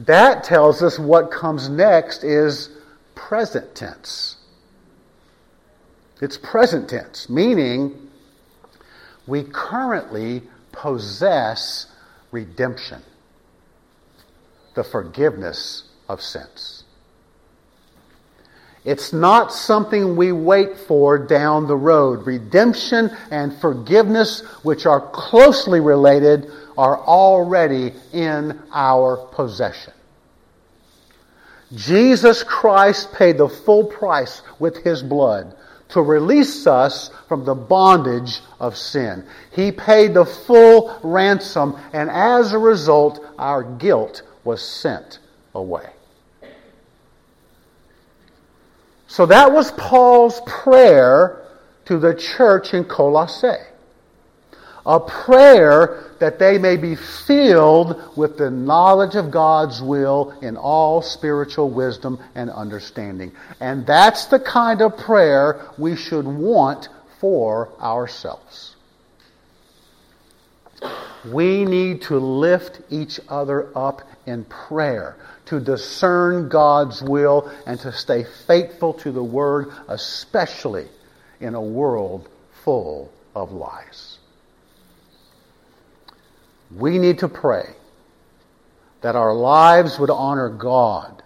That 0.00 0.42
tells 0.42 0.82
us 0.82 0.98
what 0.98 1.30
comes 1.30 1.68
next 1.68 2.24
is 2.24 2.68
present 3.14 3.76
tense. 3.76 4.38
It's 6.20 6.36
present 6.36 6.88
tense, 6.88 7.30
meaning 7.30 8.10
we 9.28 9.44
currently 9.44 10.42
possess 10.72 11.86
redemption, 12.32 13.02
the 14.74 14.82
forgiveness 14.82 15.84
of 16.08 16.20
sins. 16.20 16.84
It's 18.84 19.12
not 19.12 19.52
something 19.52 20.16
we 20.16 20.32
wait 20.32 20.76
for 20.76 21.16
down 21.16 21.68
the 21.68 21.76
road. 21.76 22.26
Redemption 22.26 23.16
and 23.30 23.56
forgiveness, 23.60 24.40
which 24.64 24.86
are 24.86 25.00
closely 25.10 25.78
related, 25.78 26.50
are 26.76 26.98
already 26.98 27.92
in 28.12 28.60
our 28.72 29.16
possession. 29.16 29.92
Jesus 31.74 32.42
Christ 32.42 33.12
paid 33.12 33.38
the 33.38 33.48
full 33.48 33.84
price 33.84 34.42
with 34.58 34.78
his 34.78 35.02
blood 35.02 35.54
to 35.92 36.02
release 36.02 36.66
us 36.66 37.10
from 37.28 37.44
the 37.44 37.54
bondage 37.54 38.40
of 38.58 38.76
sin. 38.76 39.24
He 39.52 39.72
paid 39.72 40.14
the 40.14 40.24
full 40.24 40.98
ransom, 41.02 41.78
and 41.92 42.10
as 42.10 42.52
a 42.52 42.58
result, 42.58 43.24
our 43.38 43.62
guilt 43.62 44.22
was 44.44 44.62
sent 44.62 45.18
away. 45.54 45.90
So 49.06 49.26
that 49.26 49.52
was 49.52 49.72
Paul's 49.72 50.40
prayer 50.46 51.44
to 51.84 51.98
the 51.98 52.14
church 52.14 52.72
in 52.72 52.84
Colossae. 52.84 53.71
A 54.84 54.98
prayer 54.98 56.10
that 56.18 56.38
they 56.38 56.58
may 56.58 56.76
be 56.76 56.96
filled 56.96 58.16
with 58.16 58.36
the 58.36 58.50
knowledge 58.50 59.14
of 59.14 59.30
God's 59.30 59.80
will 59.80 60.32
in 60.42 60.56
all 60.56 61.02
spiritual 61.02 61.70
wisdom 61.70 62.18
and 62.34 62.50
understanding. 62.50 63.32
And 63.60 63.86
that's 63.86 64.26
the 64.26 64.40
kind 64.40 64.82
of 64.82 64.96
prayer 64.96 65.68
we 65.78 65.94
should 65.94 66.26
want 66.26 66.88
for 67.20 67.68
ourselves. 67.80 68.74
We 71.30 71.64
need 71.64 72.02
to 72.02 72.18
lift 72.18 72.80
each 72.90 73.20
other 73.28 73.68
up 73.78 74.02
in 74.26 74.44
prayer, 74.44 75.16
to 75.46 75.60
discern 75.60 76.48
God's 76.48 77.00
will, 77.00 77.48
and 77.66 77.78
to 77.80 77.92
stay 77.92 78.24
faithful 78.48 78.94
to 78.94 79.12
the 79.12 79.22
Word, 79.22 79.72
especially 79.86 80.88
in 81.40 81.54
a 81.54 81.60
world 81.60 82.28
full 82.64 83.12
of 83.36 83.52
lies. 83.52 84.11
We 86.76 86.98
need 86.98 87.18
to 87.18 87.28
pray 87.28 87.74
that 89.02 89.16
our 89.16 89.34
lives 89.34 89.98
would 89.98 90.10
honor 90.10 90.48
God, 90.48 91.22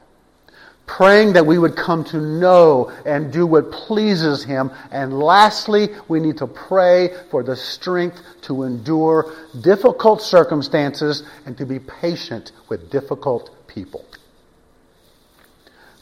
praying 0.86 1.34
that 1.34 1.46
we 1.46 1.58
would 1.58 1.76
come 1.76 2.04
to 2.04 2.16
know 2.16 2.90
and 3.04 3.32
do 3.32 3.46
what 3.46 3.70
pleases 3.70 4.42
Him. 4.44 4.70
And 4.90 5.18
lastly, 5.18 5.88
we 6.08 6.20
need 6.20 6.38
to 6.38 6.46
pray 6.46 7.14
for 7.30 7.42
the 7.42 7.56
strength 7.56 8.20
to 8.42 8.62
endure 8.62 9.32
difficult 9.60 10.22
circumstances 10.22 11.22
and 11.44 11.56
to 11.58 11.66
be 11.66 11.78
patient 11.78 12.52
with 12.68 12.90
difficult 12.90 13.50
people. 13.68 14.04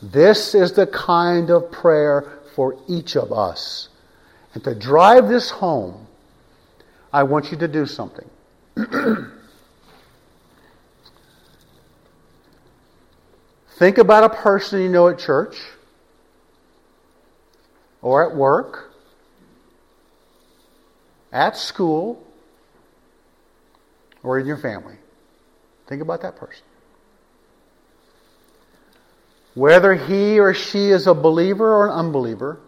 This 0.01 0.55
is 0.55 0.73
the 0.73 0.87
kind 0.87 1.51
of 1.51 1.73
prayer 1.73 2.41
for 2.55 2.77
each 2.89 3.17
of 3.17 3.33
us. 3.33 3.89
And 4.53 4.63
to 4.65 4.75
drive 4.75 5.29
this 5.29 5.51
home, 5.51 6.07
I 7.13 7.25
want 7.25 7.51
you 7.51 7.59
to 7.59 7.69
do 7.69 7.87
something. 7.87 8.29
Think 13.77 13.99
about 13.99 14.25
a 14.25 14.29
person 14.29 14.81
you 14.81 14.89
know 14.89 15.09
at 15.09 15.19
church 15.19 15.57
or 18.03 18.29
at 18.29 18.37
work, 18.37 18.93
at 21.33 21.57
school, 21.57 22.23
or 24.23 24.39
in 24.39 24.47
your 24.47 24.59
family. 24.59 24.97
Think 25.87 26.03
about 26.03 26.23
that 26.23 26.37
person. 26.37 26.65
Whether 29.55 29.95
he 29.95 30.39
or 30.41 30.53
she 30.53 30.91
is 30.91 31.07
a 31.07 31.15
believer 31.15 31.73
or 31.73 31.87
an 31.87 31.93
unbeliever, 31.93 32.59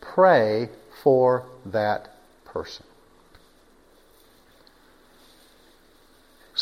pray 0.00 0.68
for 1.02 1.46
that 1.66 2.16
person. 2.44 2.86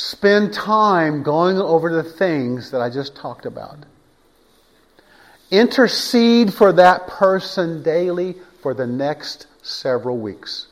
Spend 0.01 0.55
time 0.55 1.23
going 1.23 1.59
over 1.59 1.93
the 1.93 2.03
things 2.03 2.71
that 2.71 2.81
I 2.81 2.89
just 2.89 3.15
talked 3.15 3.45
about. 3.45 3.77
Intercede 5.51 6.55
for 6.55 6.73
that 6.73 7.07
person 7.07 7.83
daily 7.83 8.37
for 8.63 8.73
the 8.73 8.87
next 8.87 9.47
several 9.61 10.17
weeks. 10.17 10.69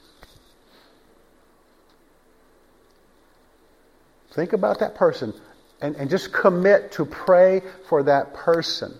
Think 4.30 4.54
about 4.54 4.78
that 4.78 4.94
person 4.94 5.34
and, 5.82 5.94
and 5.96 6.08
just 6.08 6.32
commit 6.32 6.92
to 6.92 7.04
pray 7.04 7.60
for 7.86 8.04
that 8.04 8.32
person 8.32 8.98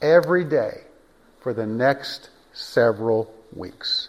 every 0.00 0.44
day 0.44 0.80
for 1.40 1.52
the 1.52 1.66
next 1.66 2.30
several 2.54 3.30
weeks. 3.54 4.08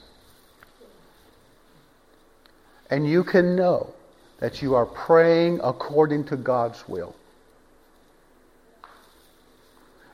And 2.89 3.05
you 3.05 3.25
can 3.25 3.57
know 3.57 3.93
that 4.39 4.61
you 4.61 4.75
are 4.75 4.85
praying 4.85 5.59
according 5.63 6.25
to 6.25 6.37
God's 6.37 6.87
will. 6.87 7.15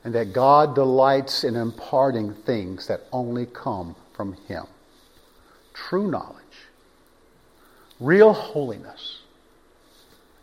And 0.02 0.14
that 0.14 0.32
God 0.32 0.74
delights 0.74 1.44
in 1.44 1.56
imparting 1.56 2.34
things 2.34 2.86
that 2.88 3.02
only 3.12 3.46
come 3.46 3.96
from 4.14 4.34
Him 4.48 4.66
true 5.72 6.08
knowledge, 6.08 6.68
real 7.98 8.32
holiness, 8.32 9.22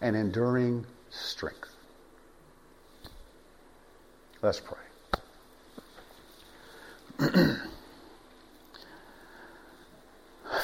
and 0.02 0.16
enduring 0.16 0.86
strength. 1.10 1.74
Let's 4.42 4.60
pray. 4.60 4.78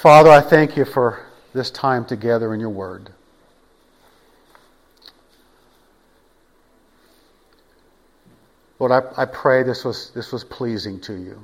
Father, 0.01 0.29
I 0.29 0.41
thank 0.41 0.75
you 0.75 0.83
for 0.83 1.26
this 1.57 1.71
time 1.71 2.05
together 2.05 2.53
in 2.53 2.59
your 2.59 2.69
word. 2.69 3.09
Lord, 8.79 8.91
I, 8.91 9.23
I 9.23 9.25
pray 9.25 9.63
this 9.63 9.83
was, 9.83 10.11
this 10.11 10.31
was 10.31 10.43
pleasing 10.43 11.01
to 11.01 11.13
you. 11.13 11.43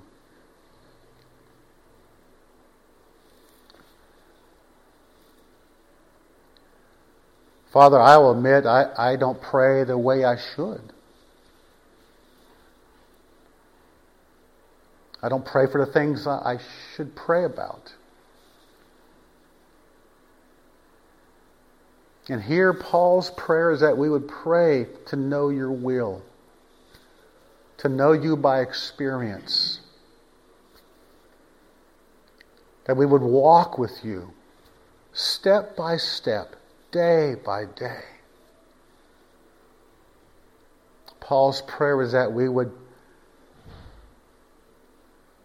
Father, 7.72 7.99
I 7.99 8.18
will 8.18 8.32
admit 8.34 8.68
I, 8.68 8.91
I 8.95 9.16
don't 9.16 9.41
pray 9.41 9.84
the 9.84 9.97
way 9.97 10.24
I 10.24 10.38
should. 10.38 10.93
I 15.24 15.30
don't 15.30 15.43
pray 15.43 15.66
for 15.66 15.84
the 15.84 15.91
things 15.91 16.28
I 16.28 16.59
should 16.95 17.16
pray 17.16 17.45
about. 17.45 17.93
And 22.30 22.42
here, 22.42 22.74
Paul's 22.74 23.32
prayer 23.32 23.72
is 23.72 23.82
that 23.82 23.98
we 23.98 24.10
would 24.10 24.28
pray 24.28 24.88
to 25.08 25.16
know 25.16 25.50
your 25.50 25.72
will, 25.72 26.22
to 27.78 27.90
know 27.90 28.14
you 28.14 28.38
by 28.38 28.62
experience, 28.62 29.82
that 32.86 32.96
we 32.96 33.06
would 33.06 33.22
walk 33.22 33.78
with 33.78 34.06
you 34.06 34.32
step 35.12 35.76
by 35.76 35.98
step, 35.98 36.56
day 36.92 37.36
by 37.46 37.66
day. 37.66 38.04
Paul's 41.20 41.62
prayer 41.62 42.02
is 42.02 42.14
that 42.14 42.32
we 42.32 42.48
would 42.48 42.72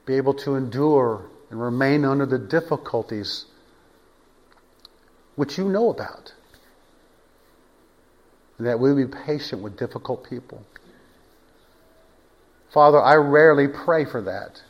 be 0.06 0.14
able 0.14 0.34
to 0.34 0.54
endure 0.54 1.24
and 1.50 1.60
remain 1.60 2.04
under 2.04 2.26
the 2.26 2.38
difficulties 2.38 3.46
which 5.36 5.58
you 5.58 5.68
know 5.68 5.90
about 5.90 6.32
and 8.58 8.66
that 8.66 8.78
we 8.78 8.92
be 8.92 9.06
patient 9.06 9.62
with 9.62 9.78
difficult 9.78 10.28
people. 10.28 10.62
Father, 12.70 13.00
I 13.00 13.14
rarely 13.14 13.68
pray 13.68 14.04
for 14.04 14.20
that, 14.22 14.60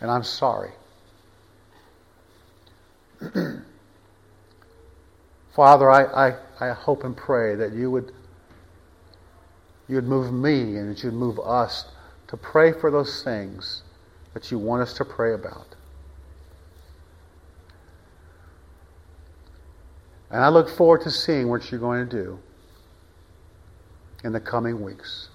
and 0.00 0.10
I'm 0.10 0.24
sorry. 0.24 0.72
Father, 5.54 5.90
I, 5.90 6.28
I, 6.28 6.34
I 6.60 6.72
hope 6.72 7.04
and 7.04 7.16
pray 7.16 7.54
that 7.54 7.72
you 7.72 7.90
would 7.90 8.12
you 9.88 9.96
would 9.96 10.06
move 10.06 10.32
me 10.32 10.76
and 10.76 10.90
that 10.90 11.02
you'd 11.02 11.12
move 11.12 11.38
us 11.40 11.86
to 12.28 12.36
pray 12.36 12.72
for 12.72 12.90
those 12.90 13.22
things 13.22 13.82
that 14.32 14.50
you 14.50 14.58
want 14.58 14.80
us 14.80 14.94
to 14.94 15.04
pray 15.04 15.34
about. 15.34 15.66
And 20.30 20.42
I 20.42 20.48
look 20.48 20.70
forward 20.70 21.02
to 21.02 21.10
seeing 21.10 21.48
what 21.48 21.70
you're 21.70 21.80
going 21.80 22.08
to 22.08 22.16
do 22.24 22.38
in 24.24 24.32
the 24.32 24.40
coming 24.40 24.82
weeks. 24.82 25.28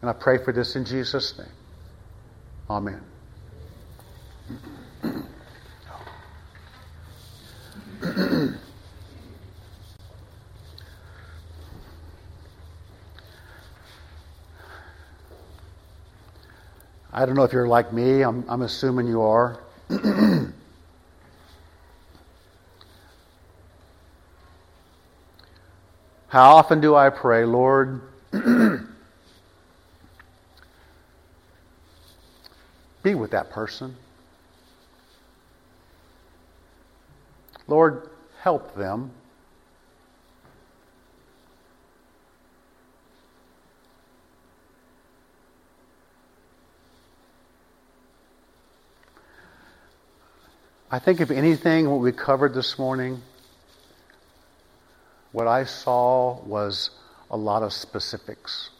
And 0.00 0.10
I 0.10 0.12
pray 0.12 0.38
for 0.38 0.52
this 0.52 0.76
in 0.76 0.84
Jesus' 0.84 1.38
name. 1.38 1.48
Amen. 2.68 3.02
I 17.14 17.26
don't 17.26 17.34
know 17.34 17.44
if 17.44 17.52
you're 17.52 17.68
like 17.68 17.92
me, 17.92 18.22
I'm, 18.22 18.44
I'm 18.48 18.62
assuming 18.62 19.06
you 19.06 19.22
are. 19.22 19.60
How 26.32 26.56
often 26.56 26.80
do 26.80 26.94
I 26.94 27.10
pray, 27.10 27.44
Lord? 27.44 28.00
be 33.02 33.14
with 33.14 33.32
that 33.32 33.50
person. 33.50 33.94
Lord, 37.68 38.08
help 38.40 38.74
them. 38.74 39.10
I 50.90 50.98
think, 50.98 51.20
if 51.20 51.30
anything, 51.30 51.90
what 51.90 52.00
we 52.00 52.10
covered 52.10 52.54
this 52.54 52.78
morning, 52.78 53.20
what 55.32 55.46
I 55.46 55.64
saw 55.64 56.40
was 56.42 56.90
a 57.30 57.36
lot 57.36 57.62
of 57.62 57.72
specifics. 57.72 58.70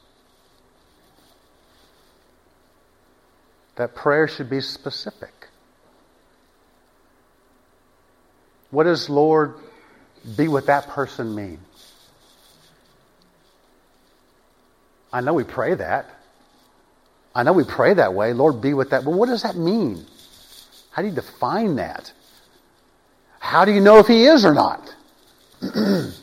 That 3.76 3.94
prayer 3.94 4.28
should 4.28 4.50
be 4.50 4.61
specific. 4.61 5.32
What 8.70 8.84
does 8.84 9.09
Lord 9.09 9.55
be 10.36 10.48
with 10.48 10.66
that 10.66 10.88
person 10.88 11.34
mean? 11.34 11.59
I 15.12 15.20
know 15.20 15.34
we 15.34 15.44
pray 15.44 15.74
that. 15.74 16.07
I 17.34 17.42
know 17.42 17.53
we 17.53 17.64
pray 17.64 17.94
that 17.94 18.12
way. 18.14 18.32
Lord, 18.34 18.61
be 18.61 18.74
with 18.74 18.90
that. 18.90 19.05
But 19.05 19.12
what 19.12 19.28
does 19.28 19.42
that 19.42 19.57
mean? 19.57 20.05
How 20.90 21.03
do 21.03 21.09
you 21.09 21.14
define 21.14 21.76
that? 21.76 22.12
How 23.38 23.64
do 23.64 23.72
you 23.72 23.80
know 23.80 23.98
if 23.98 24.07
he 24.07 24.24
is 24.24 24.44
or 24.44 24.55
not? 24.55 24.94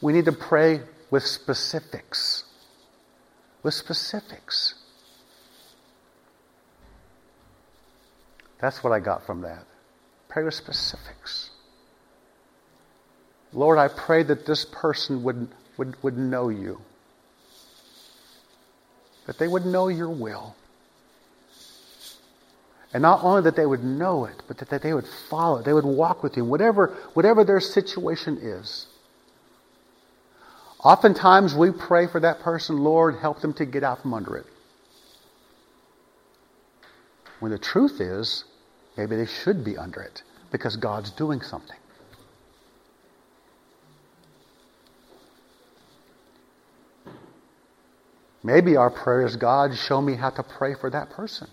we 0.00 0.12
need 0.12 0.24
to 0.26 0.32
pray 0.32 0.80
with 1.10 1.24
specifics. 1.24 2.44
With 3.62 3.74
specifics. 3.74 4.74
That's 8.60 8.82
what 8.84 8.92
I 8.92 9.00
got 9.00 9.26
from 9.26 9.42
that. 9.42 9.64
Pray 10.28 10.44
with 10.44 10.54
specifics. 10.54 11.50
Lord, 13.52 13.78
I 13.78 13.88
pray 13.88 14.22
that 14.22 14.46
this 14.46 14.64
person 14.64 15.22
would, 15.24 15.48
would, 15.76 16.00
would 16.02 16.16
know 16.16 16.50
you, 16.50 16.80
that 19.26 19.38
they 19.38 19.48
would 19.48 19.66
know 19.66 19.88
your 19.88 20.10
will. 20.10 20.54
And 22.92 23.02
not 23.02 23.22
only 23.22 23.42
that 23.42 23.56
they 23.56 23.66
would 23.66 23.84
know 23.84 24.24
it, 24.24 24.42
but 24.48 24.58
that, 24.58 24.82
they 24.82 24.92
would 24.92 25.06
follow 25.28 25.58
it. 25.58 25.64
They 25.64 25.72
would 25.72 25.84
walk 25.84 26.22
with 26.22 26.36
you, 26.36 26.44
whatever, 26.44 26.88
whatever 27.14 27.44
their 27.44 27.60
situation 27.60 28.38
is. 28.40 28.86
Oftentimes 30.82 31.54
we 31.54 31.70
pray 31.70 32.06
for 32.06 32.20
that 32.20 32.40
person, 32.40 32.78
Lord, 32.78 33.16
help 33.16 33.40
them 33.40 33.52
to 33.54 33.66
get 33.66 33.84
out 33.84 34.00
from 34.00 34.14
under 34.14 34.36
it. 34.36 34.46
When 37.40 37.52
the 37.52 37.58
truth 37.58 38.00
is, 38.00 38.44
maybe 38.96 39.16
they 39.16 39.26
should 39.26 39.64
be 39.64 39.76
under 39.76 40.00
it 40.00 40.22
because 40.50 40.76
God's 40.76 41.10
doing 41.10 41.42
something. 41.42 41.76
Maybe 48.42 48.76
our 48.76 48.90
prayer 48.90 49.26
is 49.26 49.36
God, 49.36 49.76
show 49.76 50.00
me 50.00 50.14
how 50.14 50.30
to 50.30 50.42
pray 50.42 50.74
for 50.74 50.88
that 50.90 51.10
person. 51.10 51.48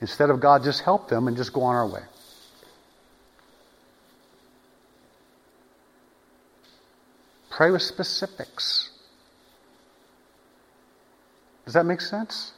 Instead 0.00 0.30
of 0.30 0.40
God, 0.40 0.62
just 0.62 0.82
help 0.82 1.08
them 1.08 1.26
and 1.26 1.36
just 1.36 1.52
go 1.52 1.62
on 1.62 1.74
our 1.74 1.86
way. 1.86 2.02
Pray 7.60 7.70
with 7.70 7.82
specifics. 7.82 8.88
Does 11.66 11.74
that 11.74 11.84
make 11.84 12.00
sense? 12.00 12.52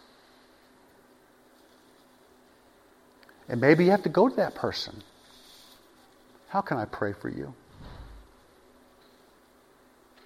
And 3.49 3.61
maybe 3.61 3.85
you 3.85 3.91
have 3.91 4.05
to 4.05 4.09
go 4.09 4.29
to 4.29 4.37
that 4.37 4.55
person. 4.55 5.03
How 6.51 6.61
can 6.61 6.77
I 6.77 6.85
pray 6.85 7.15
for 7.21 7.29
you? 7.29 7.53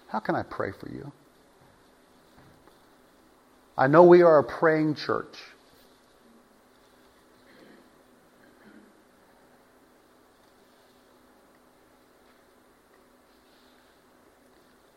How 0.09 0.19
can 0.19 0.35
I 0.35 0.43
pray 0.43 0.73
for 0.79 0.91
you? 0.91 1.11
I 3.79 3.87
know 3.87 4.05
we 4.05 4.21
are 4.21 4.41
a 4.41 4.45
praying 4.45 4.97
church. 4.97 5.39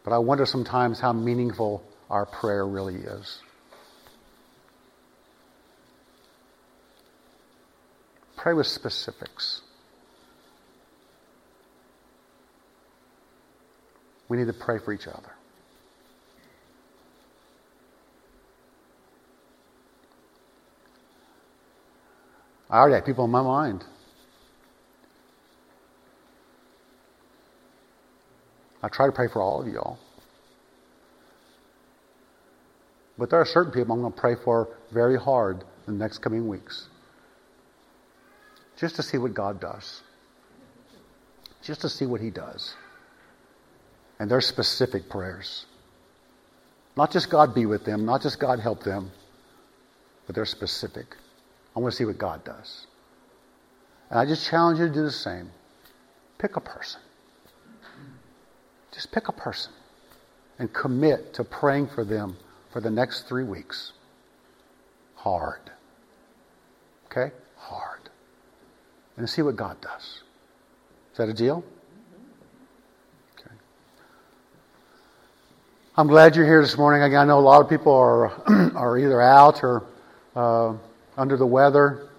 But 0.10 0.16
I 0.16 0.18
wonder 0.18 0.48
sometimes 0.48 1.00
how 1.00 1.14
meaningful 1.14 1.84
our 2.10 2.26
prayer 2.26 2.66
really 2.66 2.96
is. 2.96 3.38
Pray 8.36 8.54
with 8.54 8.66
specifics. 8.66 9.62
We 14.30 14.38
need 14.38 14.48
to 14.48 14.54
pray 14.54 14.80
for 14.80 14.94
each 14.94 15.06
other. 15.06 15.30
I 22.72 22.80
already 22.80 22.96
have 22.96 23.06
people 23.06 23.26
in 23.26 23.32
my 23.32 23.44
mind. 23.44 23.86
I 28.82 28.88
try 28.88 29.06
to 29.06 29.12
pray 29.12 29.28
for 29.28 29.42
all 29.42 29.62
of 29.62 29.68
y'all. 29.68 30.00
But 33.18 33.30
there 33.30 33.40
are 33.40 33.46
certain 33.46 33.74
people 33.74 33.94
I'm 33.94 34.02
going 34.02 34.14
to 34.14 34.20
pray 34.20 34.36
for 34.36 34.70
very 34.92 35.20
hard 35.20 35.64
in 35.88 35.98
the 35.98 36.04
next 36.04 36.20
coming 36.20 36.48
weeks. 36.48 36.88
Just 38.78 38.96
to 38.96 39.04
see 39.04 39.18
what 39.18 39.34
God 39.34 39.60
does. 39.60 40.02
Just 41.62 41.82
to 41.82 41.90
see 41.90 42.06
what 42.06 42.22
He 42.22 42.30
does. 42.30 42.76
And 44.20 44.32
they're 44.32 44.40
specific 44.40 45.10
prayers. 45.10 45.66
Not 46.96 47.12
just 47.12 47.30
God 47.30 47.54
be 47.54 47.66
with 47.66 47.84
them, 47.84 48.06
not 48.06 48.22
just 48.22 48.40
God 48.40 48.60
help 48.60 48.84
them, 48.84 49.12
but 50.26 50.36
they're 50.36 50.46
specific. 50.46 51.16
I 51.76 51.80
want 51.80 51.92
to 51.92 51.98
see 51.98 52.06
what 52.06 52.18
God 52.18 52.46
does. 52.46 52.88
And 54.10 54.20
I 54.20 54.26
just 54.26 54.48
challenge 54.48 54.80
you 54.80 54.88
to 54.88 54.94
do 54.94 55.04
the 55.04 55.12
same. 55.12 55.50
Pick 56.38 56.56
a 56.56 56.62
person. 56.62 57.02
Just 59.00 59.14
pick 59.14 59.30
a 59.30 59.32
person 59.32 59.72
and 60.58 60.74
commit 60.74 61.34
to 61.36 61.46
praying 61.46 61.88
for 61.88 62.04
them 62.04 62.36
for 62.74 62.82
the 62.82 62.90
next 62.90 63.30
three 63.30 63.46
weeks. 63.46 63.94
Hard. 65.16 65.62
Okay? 67.06 67.34
Hard. 67.56 68.02
And 69.16 69.30
see 69.30 69.42
what 69.42 69.56
God 69.56 69.80
does. 69.80 70.04
Is 71.14 71.18
that 71.18 71.30
a 71.30 71.34
deal? 71.34 71.64
Okay. 73.40 73.56
I'm 75.96 76.08
glad 76.08 76.36
you're 76.36 76.46
here 76.46 76.62
this 76.62 76.78
morning. 76.78 77.16
I 77.16 77.24
know 77.24 77.40
a 77.40 77.40
lot 77.40 77.62
of 77.62 77.70
people 77.70 77.94
are, 77.94 78.28
are 78.76 78.98
either 78.98 79.22
out 79.22 79.64
or 79.64 79.86
uh, 80.36 80.74
under 81.16 81.38
the 81.38 81.48
weather. 81.48 82.10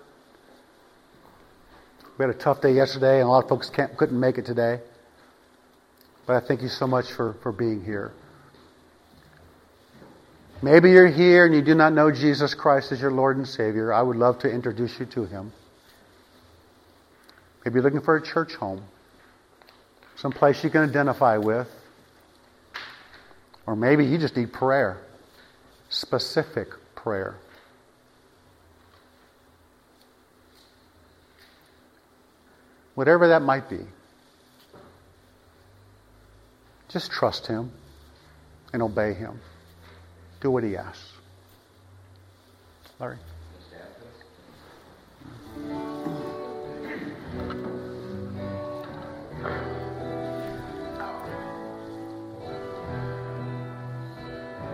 We 2.17 2.25
had 2.25 2.35
a 2.35 2.39
tough 2.39 2.63
day 2.63 2.73
yesterday, 2.73 3.21
and 3.21 3.29
a 3.29 3.31
lot 3.31 3.45
of 3.45 3.51
folks 3.51 3.69
couldn't 3.69 4.19
make 4.19 4.39
it 4.39 4.47
today. 4.47 4.81
But 6.31 6.45
I 6.45 6.47
thank 6.47 6.63
you 6.63 6.69
so 6.69 6.87
much 6.87 7.11
for, 7.11 7.35
for 7.43 7.51
being 7.51 7.83
here. 7.83 8.13
Maybe 10.63 10.93
you're 10.93 11.09
here 11.09 11.45
and 11.45 11.53
you 11.53 11.61
do 11.61 11.75
not 11.75 11.93
know 11.93 12.13
Jesus 12.13 12.55
Christ 12.55 12.93
as 12.93 13.01
your 13.01 13.11
Lord 13.11 13.37
and 13.37 13.49
Savior. 13.49 13.93
I 13.93 14.01
would 14.01 14.17
love 14.17 14.39
to 14.43 14.49
introduce 14.49 15.01
you 15.01 15.07
to 15.07 15.25
Him. 15.25 15.53
Maybe 17.65 17.75
you're 17.75 17.83
looking 17.83 18.03
for 18.03 18.15
a 18.15 18.23
church 18.23 18.55
home, 18.55 18.85
some 20.15 20.31
place 20.31 20.63
you 20.63 20.71
can 20.71 20.89
identify 20.89 21.37
with. 21.37 21.67
Or 23.67 23.75
maybe 23.75 24.07
you 24.07 24.17
just 24.17 24.37
need 24.37 24.53
prayer, 24.53 24.99
specific 25.89 26.69
prayer. 26.95 27.35
Whatever 32.95 33.27
that 33.27 33.43
might 33.43 33.69
be. 33.69 33.81
Just 36.93 37.11
trust 37.11 37.47
Him 37.47 37.71
and 38.73 38.83
obey 38.83 39.15
Him. 39.15 39.41
Do 40.41 40.51
what 40.51 40.65
He 40.65 40.77
asks. 40.77 41.13
Larry. 42.99 43.19